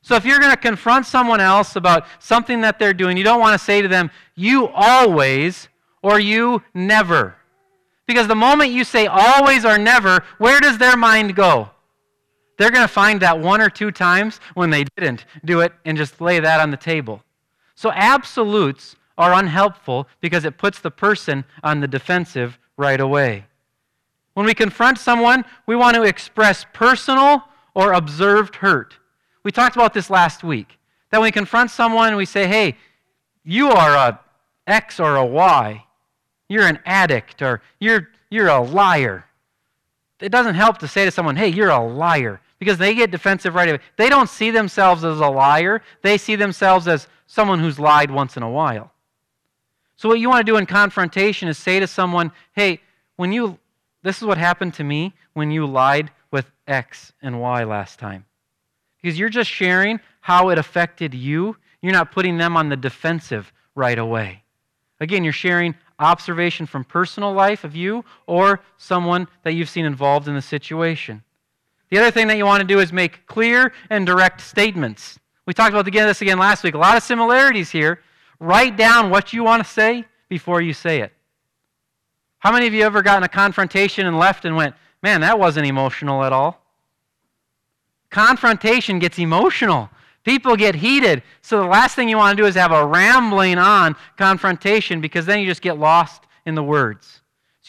So 0.00 0.16
if 0.16 0.24
you're 0.24 0.40
going 0.40 0.50
to 0.50 0.56
confront 0.56 1.06
someone 1.06 1.40
else 1.40 1.76
about 1.76 2.06
something 2.18 2.62
that 2.62 2.78
they're 2.78 2.94
doing, 2.94 3.16
you 3.16 3.24
don't 3.24 3.40
want 3.40 3.58
to 3.58 3.64
say 3.64 3.82
to 3.82 3.88
them, 3.88 4.10
You 4.34 4.68
always 4.68 5.68
or 6.02 6.18
you 6.18 6.62
never. 6.74 7.36
Because 8.06 8.26
the 8.26 8.34
moment 8.34 8.72
you 8.72 8.84
say 8.84 9.06
always 9.06 9.64
or 9.64 9.78
never, 9.78 10.24
where 10.38 10.60
does 10.60 10.78
their 10.78 10.96
mind 10.96 11.36
go? 11.36 11.70
They're 12.62 12.70
going 12.70 12.86
to 12.86 12.94
find 12.94 13.18
that 13.22 13.40
one 13.40 13.60
or 13.60 13.68
two 13.68 13.90
times 13.90 14.38
when 14.54 14.70
they 14.70 14.84
didn't 14.96 15.24
do 15.44 15.62
it 15.62 15.72
and 15.84 15.98
just 15.98 16.20
lay 16.20 16.38
that 16.38 16.60
on 16.60 16.70
the 16.70 16.76
table. 16.76 17.24
So 17.74 17.90
absolutes 17.90 18.94
are 19.18 19.32
unhelpful 19.32 20.06
because 20.20 20.44
it 20.44 20.58
puts 20.58 20.78
the 20.78 20.92
person 20.92 21.44
on 21.64 21.80
the 21.80 21.88
defensive 21.88 22.60
right 22.76 23.00
away. 23.00 23.46
When 24.34 24.46
we 24.46 24.54
confront 24.54 25.00
someone, 25.00 25.44
we 25.66 25.74
want 25.74 25.96
to 25.96 26.04
express 26.04 26.64
personal 26.72 27.42
or 27.74 27.94
observed 27.94 28.54
hurt. 28.54 28.96
We 29.42 29.50
talked 29.50 29.74
about 29.74 29.92
this 29.92 30.08
last 30.08 30.44
week. 30.44 30.78
That 31.10 31.18
when 31.18 31.26
we 31.26 31.32
confront 31.32 31.72
someone, 31.72 32.14
we 32.14 32.26
say, 32.26 32.46
hey, 32.46 32.76
you 33.42 33.70
are 33.70 33.96
a 33.96 34.20
X 34.68 35.00
or 35.00 35.16
a 35.16 35.26
Y. 35.26 35.84
You're 36.48 36.68
an 36.68 36.78
addict 36.86 37.42
or 37.42 37.60
you're, 37.80 38.10
you're 38.30 38.46
a 38.46 38.62
liar. 38.62 39.24
It 40.20 40.30
doesn't 40.30 40.54
help 40.54 40.78
to 40.78 40.86
say 40.86 41.04
to 41.04 41.10
someone, 41.10 41.34
hey, 41.34 41.48
you're 41.48 41.70
a 41.70 41.84
liar 41.84 42.40
because 42.62 42.78
they 42.78 42.94
get 42.94 43.10
defensive 43.10 43.56
right 43.56 43.68
away. 43.68 43.80
They 43.96 44.08
don't 44.08 44.28
see 44.28 44.52
themselves 44.52 45.02
as 45.02 45.18
a 45.18 45.26
liar, 45.26 45.82
they 46.02 46.16
see 46.16 46.36
themselves 46.36 46.86
as 46.86 47.08
someone 47.26 47.58
who's 47.58 47.76
lied 47.76 48.08
once 48.08 48.36
in 48.36 48.44
a 48.44 48.48
while. 48.48 48.92
So, 49.96 50.08
what 50.08 50.20
you 50.20 50.28
want 50.28 50.46
to 50.46 50.52
do 50.52 50.58
in 50.58 50.66
confrontation 50.66 51.48
is 51.48 51.58
say 51.58 51.80
to 51.80 51.88
someone, 51.88 52.30
hey, 52.52 52.80
when 53.16 53.32
you, 53.32 53.58
this 54.04 54.18
is 54.18 54.22
what 54.22 54.38
happened 54.38 54.74
to 54.74 54.84
me 54.84 55.12
when 55.32 55.50
you 55.50 55.66
lied 55.66 56.12
with 56.30 56.52
X 56.68 57.12
and 57.20 57.40
Y 57.40 57.64
last 57.64 57.98
time. 57.98 58.26
Because 59.02 59.18
you're 59.18 59.28
just 59.28 59.50
sharing 59.50 59.98
how 60.20 60.50
it 60.50 60.58
affected 60.58 61.14
you. 61.14 61.56
You're 61.80 61.90
not 61.90 62.12
putting 62.12 62.38
them 62.38 62.56
on 62.56 62.68
the 62.68 62.76
defensive 62.76 63.52
right 63.74 63.98
away. 63.98 64.44
Again, 65.00 65.24
you're 65.24 65.32
sharing 65.32 65.74
observation 65.98 66.66
from 66.66 66.84
personal 66.84 67.32
life 67.32 67.64
of 67.64 67.74
you 67.74 68.04
or 68.28 68.60
someone 68.76 69.26
that 69.42 69.54
you've 69.54 69.68
seen 69.68 69.84
involved 69.84 70.28
in 70.28 70.36
the 70.36 70.42
situation. 70.42 71.24
The 71.92 71.98
other 71.98 72.10
thing 72.10 72.26
that 72.28 72.38
you 72.38 72.46
want 72.46 72.62
to 72.62 72.66
do 72.66 72.80
is 72.80 72.90
make 72.90 73.26
clear 73.26 73.70
and 73.90 74.06
direct 74.06 74.40
statements. 74.40 75.18
We 75.44 75.52
talked 75.52 75.74
about 75.74 75.84
this 75.84 76.22
again 76.22 76.38
last 76.38 76.64
week. 76.64 76.72
A 76.72 76.78
lot 76.78 76.96
of 76.96 77.02
similarities 77.02 77.70
here. 77.70 78.00
Write 78.40 78.78
down 78.78 79.10
what 79.10 79.34
you 79.34 79.44
want 79.44 79.62
to 79.62 79.70
say 79.70 80.06
before 80.30 80.62
you 80.62 80.72
say 80.72 81.02
it. 81.02 81.12
How 82.38 82.50
many 82.50 82.66
of 82.66 82.72
you 82.72 82.82
ever 82.82 83.02
gotten 83.02 83.24
a 83.24 83.28
confrontation 83.28 84.06
and 84.06 84.18
left 84.18 84.46
and 84.46 84.56
went, 84.56 84.74
man, 85.02 85.20
that 85.20 85.38
wasn't 85.38 85.66
emotional 85.66 86.24
at 86.24 86.32
all? 86.32 86.64
Confrontation 88.08 88.98
gets 88.98 89.18
emotional. 89.18 89.90
People 90.24 90.56
get 90.56 90.74
heated. 90.74 91.22
So 91.42 91.60
the 91.60 91.68
last 91.68 91.94
thing 91.94 92.08
you 92.08 92.16
want 92.16 92.34
to 92.34 92.42
do 92.42 92.46
is 92.46 92.54
have 92.54 92.72
a 92.72 92.86
rambling 92.86 93.58
on 93.58 93.96
confrontation 94.16 95.02
because 95.02 95.26
then 95.26 95.40
you 95.40 95.46
just 95.46 95.60
get 95.60 95.78
lost 95.78 96.22
in 96.46 96.54
the 96.54 96.64
words. 96.64 97.21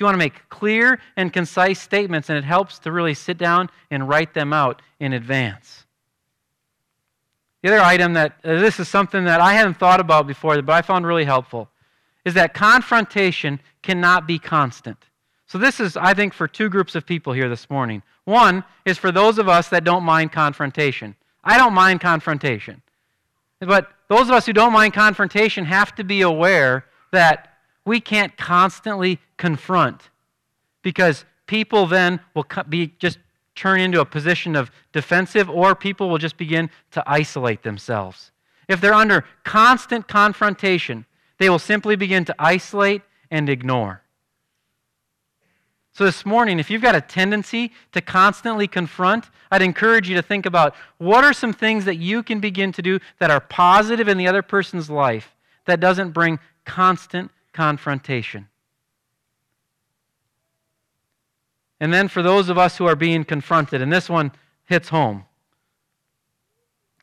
You 0.03 0.07
want 0.07 0.15
to 0.15 0.19
make 0.19 0.49
clear 0.49 0.99
and 1.15 1.31
concise 1.31 1.79
statements, 1.79 2.27
and 2.27 2.37
it 2.37 2.43
helps 2.43 2.77
to 2.79 2.91
really 2.91 3.13
sit 3.13 3.37
down 3.37 3.69
and 3.89 4.09
write 4.09 4.33
them 4.33 4.51
out 4.51 4.81
in 4.99 5.13
advance. 5.13 5.85
The 7.61 7.69
other 7.69 7.79
item 7.79 8.11
that 8.11 8.33
uh, 8.43 8.59
this 8.59 8.81
is 8.81 8.89
something 8.89 9.23
that 9.23 9.39
I 9.39 9.53
hadn't 9.53 9.75
thought 9.75 10.01
about 10.01 10.27
before, 10.27 10.61
but 10.61 10.73
I 10.73 10.81
found 10.81 11.07
really 11.07 11.23
helpful, 11.23 11.69
is 12.25 12.33
that 12.33 12.53
confrontation 12.53 13.61
cannot 13.81 14.27
be 14.27 14.39
constant. 14.39 14.97
So 15.47 15.57
this 15.57 15.79
is, 15.79 15.95
I 15.95 16.13
think, 16.13 16.33
for 16.33 16.49
two 16.49 16.67
groups 16.67 16.95
of 16.95 17.05
people 17.05 17.31
here 17.31 17.47
this 17.47 17.69
morning. 17.69 18.03
One 18.25 18.65
is 18.83 18.97
for 18.97 19.09
those 19.09 19.37
of 19.37 19.47
us 19.47 19.69
that 19.69 19.85
don't 19.85 20.03
mind 20.03 20.33
confrontation. 20.33 21.15
I 21.45 21.57
don't 21.57 21.73
mind 21.73 22.01
confrontation. 22.01 22.81
But 23.61 23.89
those 24.09 24.27
of 24.27 24.31
us 24.31 24.45
who 24.45 24.51
don't 24.51 24.73
mind 24.73 24.93
confrontation 24.93 25.63
have 25.63 25.95
to 25.95 26.03
be 26.03 26.23
aware 26.23 26.87
that 27.13 27.52
we 27.85 27.99
can't 27.99 28.37
constantly 28.37 29.19
confront 29.37 30.09
because 30.81 31.25
people 31.47 31.85
then 31.85 32.19
will 32.33 32.45
be 32.69 32.93
just 32.99 33.19
turn 33.55 33.79
into 33.79 33.99
a 34.01 34.05
position 34.05 34.55
of 34.55 34.71
defensive 34.91 35.49
or 35.49 35.75
people 35.75 36.09
will 36.09 36.17
just 36.17 36.37
begin 36.37 36.69
to 36.91 37.03
isolate 37.05 37.63
themselves. 37.63 38.31
If 38.67 38.81
they're 38.81 38.93
under 38.93 39.25
constant 39.43 40.07
confrontation, 40.07 41.05
they 41.37 41.49
will 41.49 41.59
simply 41.59 41.95
begin 41.95 42.25
to 42.25 42.35
isolate 42.39 43.01
and 43.29 43.49
ignore. 43.49 44.01
So, 45.95 46.05
this 46.05 46.25
morning, 46.25 46.57
if 46.57 46.71
you've 46.71 46.81
got 46.81 46.95
a 46.95 47.01
tendency 47.01 47.71
to 47.91 48.01
constantly 48.01 48.67
confront, 48.67 49.29
I'd 49.51 49.61
encourage 49.61 50.09
you 50.09 50.15
to 50.15 50.23
think 50.23 50.47
about 50.47 50.73
what 50.97 51.23
are 51.23 51.33
some 51.33 51.53
things 51.53 51.85
that 51.85 51.97
you 51.97 52.23
can 52.23 52.39
begin 52.39 52.71
to 52.71 52.81
do 52.81 52.99
that 53.19 53.29
are 53.29 53.39
positive 53.39 54.07
in 54.07 54.17
the 54.17 54.27
other 54.27 54.41
person's 54.41 54.89
life 54.89 55.35
that 55.65 55.79
doesn't 55.79 56.09
bring 56.09 56.39
constant 56.65 57.29
confrontation. 57.53 58.49
And 61.79 61.93
then 61.93 62.07
for 62.07 62.21
those 62.21 62.49
of 62.49 62.57
us 62.57 62.77
who 62.77 62.85
are 62.85 62.95
being 62.95 63.23
confronted, 63.23 63.81
and 63.81 63.91
this 63.91 64.09
one 64.09 64.31
hits 64.65 64.89
home. 64.89 65.25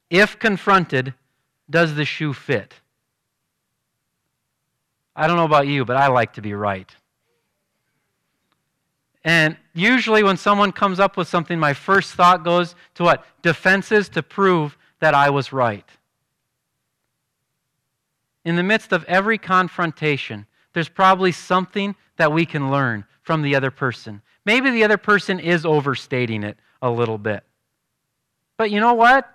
If 0.09 0.39
confronted, 0.39 1.15
does 1.69 1.95
the 1.95 2.05
shoe 2.05 2.33
fit? 2.33 2.75
I 5.15 5.27
don't 5.27 5.37
know 5.37 5.45
about 5.45 5.67
you, 5.67 5.85
but 5.85 5.97
I 5.97 6.09
like 6.09 6.33
to 6.35 6.43
be 6.43 6.55
right. 6.55 6.91
And 9.23 9.57
usually, 9.75 10.23
when 10.23 10.39
someone 10.39 10.73
comes 10.73 10.99
up 10.99 11.17
with 11.17 11.29
something, 11.29 11.59
my 11.59 11.75
first 11.75 12.15
thought 12.15 12.43
goes 12.43 12.75
to 12.95 13.03
what? 13.03 13.27
Defenses 13.43 14.09
to 14.11 14.23
prove 14.23 14.79
that 15.01 15.15
I 15.15 15.29
was 15.29 15.53
right 15.53 15.85
in 18.45 18.57
the 18.57 18.63
midst 18.63 18.93
of 18.93 19.05
every 19.05 19.39
confrontation, 19.39 20.47
there's 20.73 20.89
probably 20.89 21.33
something 21.33 21.95
that 22.17 22.33
we 22.33 22.47
can 22.47 22.71
learn 22.71 23.05
from 23.23 23.43
the 23.43 23.55
other 23.55 23.71
person. 23.71 24.23
Maybe 24.45 24.71
the 24.71 24.85
other 24.85 24.97
person 24.97 25.39
is 25.39 25.67
overstating 25.67 26.43
it 26.43 26.57
a 26.81 26.91
little 26.91 27.19
bit. 27.19 27.45
But 28.57 28.71
you 28.71 28.81
know 28.81 28.95
what? 28.95 29.31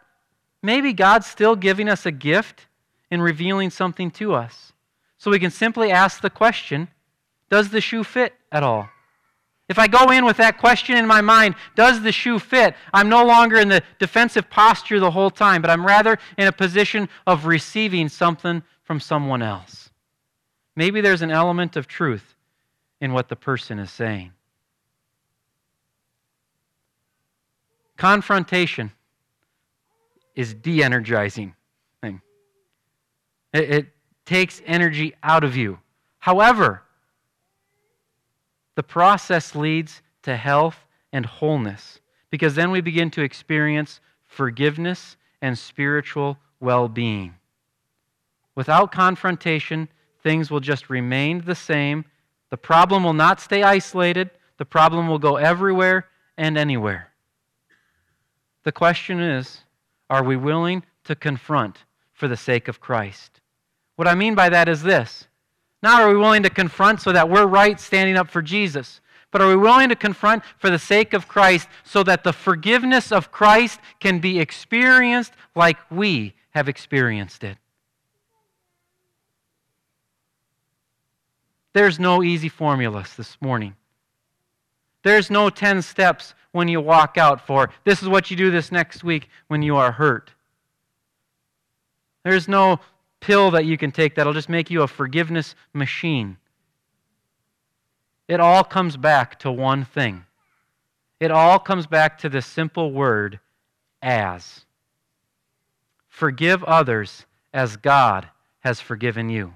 Maybe 0.61 0.93
God's 0.93 1.27
still 1.27 1.55
giving 1.55 1.89
us 1.89 2.05
a 2.05 2.11
gift 2.11 2.67
in 3.11 3.21
revealing 3.21 3.69
something 3.69 4.11
to 4.11 4.33
us. 4.33 4.73
So 5.17 5.31
we 5.31 5.39
can 5.39 5.51
simply 5.51 5.91
ask 5.91 6.21
the 6.21 6.29
question 6.29 6.87
Does 7.49 7.69
the 7.69 7.81
shoe 7.81 8.03
fit 8.03 8.33
at 8.51 8.63
all? 8.63 8.89
If 9.67 9.79
I 9.79 9.87
go 9.87 10.11
in 10.11 10.25
with 10.25 10.37
that 10.37 10.59
question 10.59 10.95
in 10.95 11.07
my 11.07 11.21
mind, 11.21 11.55
does 11.75 12.01
the 12.01 12.11
shoe 12.11 12.37
fit? 12.37 12.75
I'm 12.93 13.09
no 13.09 13.25
longer 13.25 13.57
in 13.57 13.67
the 13.67 13.81
defensive 13.97 14.47
posture 14.49 14.99
the 14.99 15.09
whole 15.09 15.31
time, 15.31 15.61
but 15.61 15.71
I'm 15.71 15.85
rather 15.85 16.19
in 16.37 16.47
a 16.47 16.51
position 16.51 17.09
of 17.25 17.47
receiving 17.47 18.07
something 18.07 18.61
from 18.86 19.00
someone 19.00 19.41
else. 19.41 19.89
Maybe 20.76 21.02
there's 21.02 21.21
an 21.21 21.32
element 21.32 21.76
of 21.76 21.88
truth 21.88 22.36
in 23.02 23.12
what 23.12 23.28
the 23.28 23.36
person 23.36 23.80
is 23.80 23.91
saying. 23.91 24.32
Confrontation 27.98 28.91
is 30.36 30.54
de 30.54 30.84
energizing 30.84 31.56
thing. 32.02 32.21
It, 33.54 33.69
it 33.69 33.88
takes 34.26 34.62
energy 34.65 35.13
out 35.24 35.43
of 35.43 35.56
you. 35.56 35.80
However, 36.19 36.84
the 38.76 38.84
process 38.84 39.56
leads 39.56 40.02
to 40.24 40.36
health 40.36 40.78
and 41.13 41.26
wholeness 41.26 42.00
because 42.30 42.56
then 42.56 42.71
we 42.71 42.82
begin 42.82 43.10
to 43.12 43.21
experience 43.21 44.02
forgiveness 44.26 45.15
and 45.41 45.58
spiritual 45.58 46.38
well 46.60 46.89
being. 46.89 47.36
Without 48.55 48.91
confrontation, 48.91 49.89
things 50.23 50.49
will 50.49 50.59
just 50.59 50.89
remain 50.89 51.43
the 51.45 51.55
same. 51.55 52.05
The 52.49 52.57
problem 52.57 53.03
will 53.03 53.13
not 53.13 53.39
stay 53.39 53.63
isolated, 53.63 54.31
the 54.57 54.65
problem 54.65 55.07
will 55.07 55.19
go 55.19 55.35
everywhere 55.35 56.07
and 56.37 56.57
anywhere. 56.57 57.11
The 58.63 58.71
question 58.71 59.19
is 59.19 59.61
are 60.09 60.23
we 60.23 60.37
willing 60.37 60.83
to 61.03 61.15
confront 61.15 61.79
for 62.13 62.27
the 62.27 62.37
sake 62.37 62.67
of 62.67 62.79
Christ? 62.79 63.41
What 63.95 64.07
I 64.07 64.15
mean 64.15 64.35
by 64.35 64.49
that 64.49 64.69
is 64.69 64.83
this 64.83 65.27
not 65.83 66.01
are 66.01 66.09
we 66.09 66.17
willing 66.17 66.43
to 66.43 66.49
confront 66.49 67.01
so 67.01 67.11
that 67.11 67.29
we're 67.29 67.45
right 67.45 67.79
standing 67.79 68.17
up 68.17 68.29
for 68.29 68.41
Jesus, 68.41 69.01
but 69.31 69.41
are 69.41 69.49
we 69.49 69.55
willing 69.55 69.89
to 69.89 69.95
confront 69.95 70.43
for 70.57 70.69
the 70.69 70.79
sake 70.79 71.13
of 71.13 71.27
Christ 71.27 71.67
so 71.83 72.03
that 72.03 72.23
the 72.23 72.33
forgiveness 72.33 73.11
of 73.11 73.31
Christ 73.31 73.79
can 73.99 74.19
be 74.19 74.39
experienced 74.39 75.33
like 75.55 75.77
we 75.91 76.33
have 76.51 76.69
experienced 76.69 77.43
it? 77.43 77.57
There's 81.75 81.99
no 81.99 82.23
easy 82.23 82.47
formulas 82.47 83.15
this 83.17 83.35
morning. 83.41 83.75
There's 85.03 85.29
no 85.29 85.49
10 85.49 85.81
steps 85.81 86.33
when 86.53 86.69
you 86.69 86.79
walk 86.79 87.17
out 87.17 87.45
for 87.45 87.69
this 87.83 88.01
is 88.01 88.07
what 88.07 88.31
you 88.31 88.38
do 88.38 88.49
this 88.49 88.71
next 88.71 89.03
week 89.03 89.27
when 89.49 89.61
you 89.61 89.75
are 89.75 89.91
hurt. 89.91 90.31
There's 92.23 92.47
no 92.47 92.79
pill 93.19 93.51
that 93.51 93.65
you 93.65 93.77
can 93.77 93.91
take 93.91 94.15
that'll 94.15 94.31
just 94.31 94.47
make 94.47 94.71
you 94.71 94.83
a 94.83 94.88
forgiveness 94.88 95.53
machine. 95.73 96.38
It 98.29 98.39
all 98.39 98.63
comes 98.63 98.95
back 98.95 99.38
to 99.39 99.51
one 99.51 99.83
thing. 99.83 100.23
It 101.19 101.29
all 101.29 101.59
comes 101.59 101.88
back 101.88 102.19
to 102.19 102.29
the 102.29 102.41
simple 102.41 102.93
word, 102.93 103.41
as. 104.01 104.63
Forgive 106.07 106.63
others 106.63 107.25
as 107.53 107.75
God 107.75 108.29
has 108.61 108.79
forgiven 108.79 109.27
you. 109.27 109.55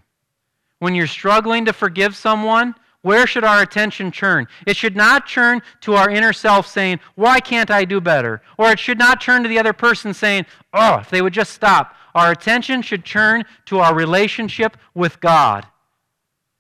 When 0.80 0.96
you're 0.96 1.08
struggling 1.08 1.65
to 1.65 1.74
forgive 1.74 2.15
someone, 2.15 2.76
where 3.02 3.26
should 3.28 3.46
our 3.46 3.62
attention 3.62 4.12
turn? 4.12 4.48
It 4.68 4.76
should 4.76 4.96
not 4.96 5.28
turn 5.28 5.62
to 5.82 5.94
our 5.94 6.10
inner 6.10 6.34
self 6.34 6.68
saying, 6.68 7.00
Why 7.15 7.39
can't 7.39 7.72
I 7.72 7.86
do 7.86 8.02
better? 8.02 8.42
Or 8.58 8.72
it 8.72 8.80
should 8.80 8.98
not 8.98 9.22
turn 9.22 9.44
to 9.44 9.50
the 9.50 9.60
other 9.60 9.74
person 9.74 10.13
saying, 10.13 10.46
Oh, 10.74 10.98
if 10.98 11.10
they 11.10 11.22
would 11.22 11.34
just 11.34 11.54
stop. 11.54 11.96
Our 12.13 12.32
attention 12.32 12.82
should 12.82 13.06
turn 13.06 13.46
to 13.65 13.80
our 13.80 13.96
relationship 13.96 14.76
with 14.94 15.20
God. 15.22 15.65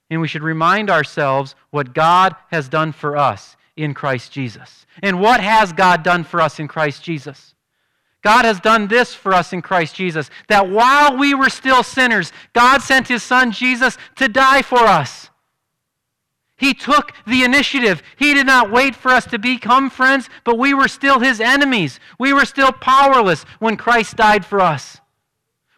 And 0.09 0.21
we 0.21 0.27
should 0.27 0.43
remind 0.43 0.89
ourselves 0.89 1.55
what 1.71 1.93
God 1.93 2.35
has 2.51 2.69
done 2.69 2.93
for 2.93 3.17
us 3.17 3.57
in 3.75 3.93
Christ 3.93 4.31
Jesus. 4.31 4.85
And 5.01 5.19
what 5.19 5.41
has 5.41 5.73
God 5.73 6.03
done 6.03 6.23
for 6.23 6.41
us 6.41 6.59
in 6.59 6.67
Christ 6.67 7.03
Jesus? 7.03 7.53
God 8.21 8.43
has 8.45 8.59
done 8.59 8.87
this 8.87 9.13
for 9.13 9.33
us 9.33 9.53
in 9.53 9.61
Christ 9.61 9.95
Jesus 9.95 10.29
that 10.47 10.69
while 10.69 11.17
we 11.17 11.33
were 11.33 11.49
still 11.49 11.83
sinners, 11.83 12.33
God 12.53 12.81
sent 12.81 13.07
his 13.07 13.23
son 13.23 13.51
Jesus 13.51 13.97
to 14.17 14.27
die 14.27 14.61
for 14.61 14.79
us. 14.79 15.29
He 16.57 16.73
took 16.73 17.13
the 17.25 17.43
initiative. 17.43 18.03
He 18.17 18.33
did 18.33 18.45
not 18.45 18.69
wait 18.69 18.93
for 18.93 19.11
us 19.11 19.25
to 19.27 19.39
become 19.39 19.89
friends, 19.89 20.29
but 20.43 20.57
we 20.57 20.73
were 20.73 20.89
still 20.89 21.19
his 21.19 21.39
enemies. 21.39 22.01
We 22.19 22.33
were 22.33 22.43
still 22.43 22.73
powerless 22.73 23.43
when 23.59 23.77
Christ 23.77 24.17
died 24.17 24.45
for 24.45 24.59
us. 24.59 24.99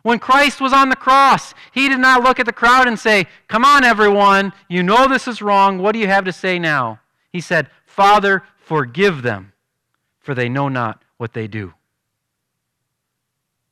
When 0.01 0.17
Christ 0.17 0.59
was 0.59 0.73
on 0.73 0.89
the 0.89 0.95
cross, 0.95 1.53
he 1.71 1.87
did 1.87 1.99
not 1.99 2.23
look 2.23 2.39
at 2.39 2.47
the 2.47 2.51
crowd 2.51 2.87
and 2.87 2.97
say, 2.97 3.27
Come 3.47 3.63
on, 3.63 3.83
everyone, 3.83 4.53
you 4.67 4.81
know 4.81 5.07
this 5.07 5.27
is 5.27 5.43
wrong. 5.43 5.77
What 5.77 5.91
do 5.91 5.99
you 5.99 6.07
have 6.07 6.25
to 6.25 6.33
say 6.33 6.57
now? 6.57 6.99
He 7.31 7.41
said, 7.41 7.69
Father, 7.85 8.41
forgive 8.57 9.21
them, 9.21 9.53
for 10.19 10.33
they 10.33 10.49
know 10.49 10.67
not 10.67 11.03
what 11.17 11.33
they 11.33 11.47
do. 11.47 11.75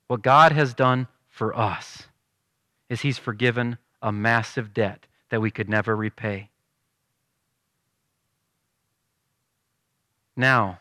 What 0.10 0.24
God 0.24 0.54
has 0.54 0.74
done 0.74 1.08
for 1.28 1.56
us 1.56 2.08
is 2.90 3.02
He's 3.02 3.20
forgiven 3.20 3.78
a 4.02 4.12
massive 4.12 4.74
debt 4.74 5.06
that 5.30 5.40
we 5.40 5.52
could 5.52 5.70
never 5.70 5.96
repay. 5.96 6.50
Now, 10.36 10.80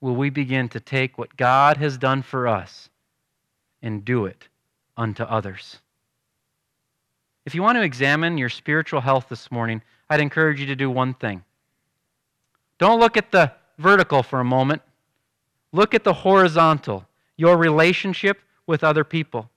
will 0.00 0.16
we 0.16 0.30
begin 0.30 0.68
to 0.70 0.80
take 0.80 1.16
what 1.16 1.36
God 1.36 1.76
has 1.76 1.96
done 1.96 2.22
for 2.22 2.48
us 2.48 2.88
and 3.82 4.04
do 4.04 4.26
it 4.26 4.48
unto 4.96 5.22
others? 5.22 5.78
If 7.46 7.54
you 7.54 7.62
want 7.62 7.76
to 7.76 7.82
examine 7.82 8.36
your 8.36 8.48
spiritual 8.48 9.00
health 9.00 9.28
this 9.28 9.52
morning, 9.52 9.80
I'd 10.10 10.18
encourage 10.18 10.58
you 10.58 10.66
to 10.66 10.74
do 10.74 10.90
one 10.90 11.14
thing. 11.14 11.44
Don't 12.78 12.98
look 12.98 13.16
at 13.16 13.30
the 13.30 13.52
vertical 13.78 14.24
for 14.24 14.40
a 14.40 14.44
moment, 14.44 14.82
look 15.70 15.94
at 15.94 16.02
the 16.02 16.14
horizontal 16.14 17.06
your 17.38 17.56
relationship 17.56 18.38
with 18.66 18.84
other 18.84 19.04
people? 19.04 19.48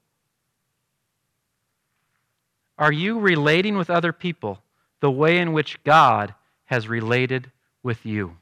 Are 2.77 2.93
you 2.93 3.19
relating 3.19 3.77
with 3.77 3.89
other 3.89 4.13
people 4.13 4.61
the 5.01 5.11
way 5.11 5.39
in 5.39 5.51
which 5.51 5.83
God 5.83 6.33
has 6.65 6.87
related 6.87 7.51
with 7.83 8.05
you? 8.05 8.37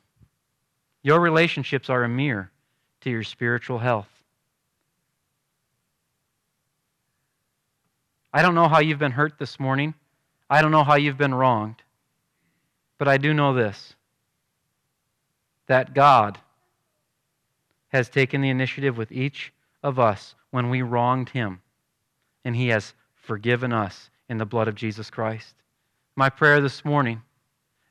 Your 1.02 1.20
relationships 1.20 1.90
are 1.90 2.04
a 2.04 2.10
mirror 2.10 2.52
to 3.02 3.10
your 3.10 3.24
spiritual 3.24 3.80
health. 3.80 4.10
I 8.32 8.42
don't 8.42 8.56
know 8.56 8.68
how 8.68 8.80
you've 8.80 9.00
been 9.00 9.12
hurt 9.12 9.40
this 9.40 9.60
morning. 9.60 9.96
I 10.50 10.62
don't 10.62 10.72
know 10.72 10.84
how 10.84 10.96
you've 10.96 11.18
been 11.18 11.34
wronged. 11.34 11.82
But 12.98 13.08
I 13.08 13.18
do 13.18 13.34
know 13.34 13.54
this 13.54 13.96
that 15.68 15.94
God 15.94 16.40
has 17.90 18.10
taken 18.10 18.42
the 18.42 18.50
initiative 18.50 18.98
with 18.98 19.12
each 19.12 19.54
of 19.84 20.00
us 20.00 20.36
when 20.52 20.70
we 20.70 20.82
wronged 20.82 21.30
him, 21.30 21.62
and 22.46 22.56
he 22.56 22.70
has 22.70 22.94
forgiven 23.16 23.74
us 23.74 24.10
in 24.30 24.38
the 24.38 24.46
blood 24.46 24.68
of 24.68 24.76
Jesus 24.76 25.10
Christ. 25.10 25.56
My 26.16 26.30
prayer 26.30 26.62
this 26.62 26.84
morning 26.84 27.22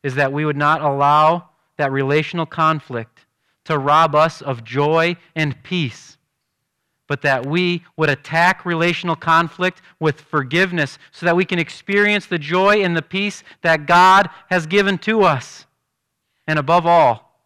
is 0.02 0.14
that 0.14 0.32
we 0.32 0.44
would 0.44 0.56
not 0.56 0.80
allow 0.80 1.48
that 1.76 1.92
relational 1.92 2.46
conflict 2.46 3.26
to 3.64 3.78
rob 3.78 4.14
us 4.14 4.40
of 4.40 4.64
joy 4.64 5.16
and 5.34 5.62
peace, 5.62 6.16
but 7.06 7.22
that 7.22 7.46
we 7.46 7.84
would 7.96 8.11
attack 8.11 8.64
relational 8.64 9.16
conflict 9.16 9.80
with 9.98 10.20
forgiveness 10.20 10.98
so 11.12 11.26
that 11.26 11.37
we 11.37 11.44
can 11.44 11.58
experience 11.58 12.26
the 12.26 12.38
joy 12.38 12.82
and 12.82 12.96
the 12.96 13.02
peace 13.02 13.42
that 13.62 13.87
God 13.87 14.28
has 14.50 14.66
given 14.66 14.98
to 14.98 15.22
us. 15.22 15.66
And 16.46 16.58
above 16.58 16.87
all, 16.87 17.42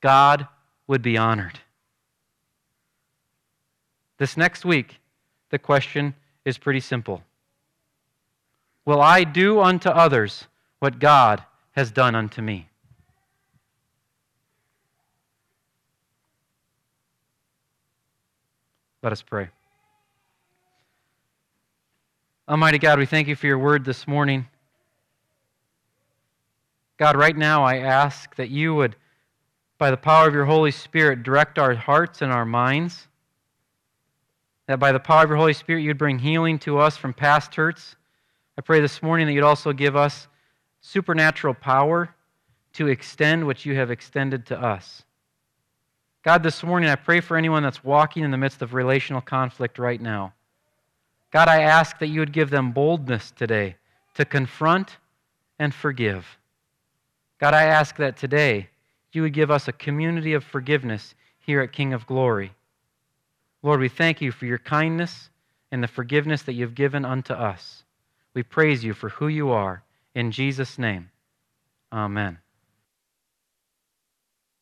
God 0.00 0.46
would 0.86 1.02
be 1.02 1.16
honored. 1.16 1.60
This 4.20 4.36
next 4.36 4.66
week, 4.66 5.00
the 5.48 5.58
question 5.58 6.14
is 6.44 6.58
pretty 6.58 6.80
simple 6.80 7.22
Will 8.84 9.00
I 9.00 9.24
do 9.24 9.60
unto 9.60 9.88
others 9.88 10.46
what 10.78 10.98
God 10.98 11.42
has 11.72 11.90
done 11.90 12.14
unto 12.14 12.42
me? 12.42 12.68
Let 19.02 19.10
us 19.10 19.22
pray. 19.22 19.48
Almighty 22.46 22.76
God, 22.76 22.98
we 22.98 23.06
thank 23.06 23.26
you 23.26 23.36
for 23.36 23.46
your 23.46 23.58
word 23.58 23.86
this 23.86 24.06
morning. 24.06 24.46
God, 26.98 27.16
right 27.16 27.34
now 27.36 27.64
I 27.64 27.78
ask 27.78 28.36
that 28.36 28.50
you 28.50 28.74
would, 28.74 28.96
by 29.78 29.90
the 29.90 29.96
power 29.96 30.28
of 30.28 30.34
your 30.34 30.44
Holy 30.44 30.72
Spirit, 30.72 31.22
direct 31.22 31.58
our 31.58 31.74
hearts 31.74 32.20
and 32.20 32.30
our 32.30 32.44
minds 32.44 33.06
that 34.70 34.78
by 34.78 34.92
the 34.92 35.00
power 35.00 35.24
of 35.24 35.28
your 35.28 35.36
Holy 35.36 35.52
Spirit, 35.52 35.80
you'd 35.80 35.98
bring 35.98 36.20
healing 36.20 36.56
to 36.60 36.78
us 36.78 36.96
from 36.96 37.12
past 37.12 37.52
hurts. 37.56 37.96
I 38.56 38.60
pray 38.60 38.80
this 38.80 39.02
morning 39.02 39.26
that 39.26 39.32
you'd 39.32 39.42
also 39.42 39.72
give 39.72 39.96
us 39.96 40.28
supernatural 40.80 41.54
power 41.54 42.14
to 42.74 42.86
extend 42.86 43.44
what 43.44 43.66
you 43.66 43.74
have 43.74 43.90
extended 43.90 44.46
to 44.46 44.56
us. 44.56 45.02
God, 46.22 46.44
this 46.44 46.62
morning 46.62 46.88
I 46.88 46.94
pray 46.94 47.20
for 47.20 47.36
anyone 47.36 47.64
that's 47.64 47.82
walking 47.82 48.22
in 48.22 48.30
the 48.30 48.36
midst 48.36 48.62
of 48.62 48.72
relational 48.72 49.20
conflict 49.20 49.76
right 49.76 50.00
now. 50.00 50.34
God, 51.32 51.48
I 51.48 51.62
ask 51.62 51.98
that 51.98 52.06
you 52.06 52.20
would 52.20 52.32
give 52.32 52.50
them 52.50 52.70
boldness 52.70 53.32
today 53.32 53.74
to 54.14 54.24
confront 54.24 54.98
and 55.58 55.74
forgive. 55.74 56.38
God, 57.40 57.54
I 57.54 57.64
ask 57.64 57.96
that 57.96 58.16
today 58.16 58.68
you 59.12 59.22
would 59.22 59.32
give 59.32 59.50
us 59.50 59.66
a 59.66 59.72
community 59.72 60.32
of 60.32 60.44
forgiveness 60.44 61.16
here 61.40 61.60
at 61.60 61.72
King 61.72 61.92
of 61.92 62.06
Glory. 62.06 62.52
Lord, 63.62 63.80
we 63.80 63.88
thank 63.88 64.20
you 64.20 64.32
for 64.32 64.46
your 64.46 64.58
kindness 64.58 65.30
and 65.70 65.82
the 65.82 65.88
forgiveness 65.88 66.42
that 66.42 66.54
you've 66.54 66.74
given 66.74 67.04
unto 67.04 67.32
us. 67.34 67.84
We 68.34 68.42
praise 68.42 68.84
you 68.84 68.94
for 68.94 69.10
who 69.10 69.28
you 69.28 69.50
are. 69.50 69.82
In 70.14 70.32
Jesus' 70.32 70.78
name, 70.78 71.10
amen. 71.92 72.38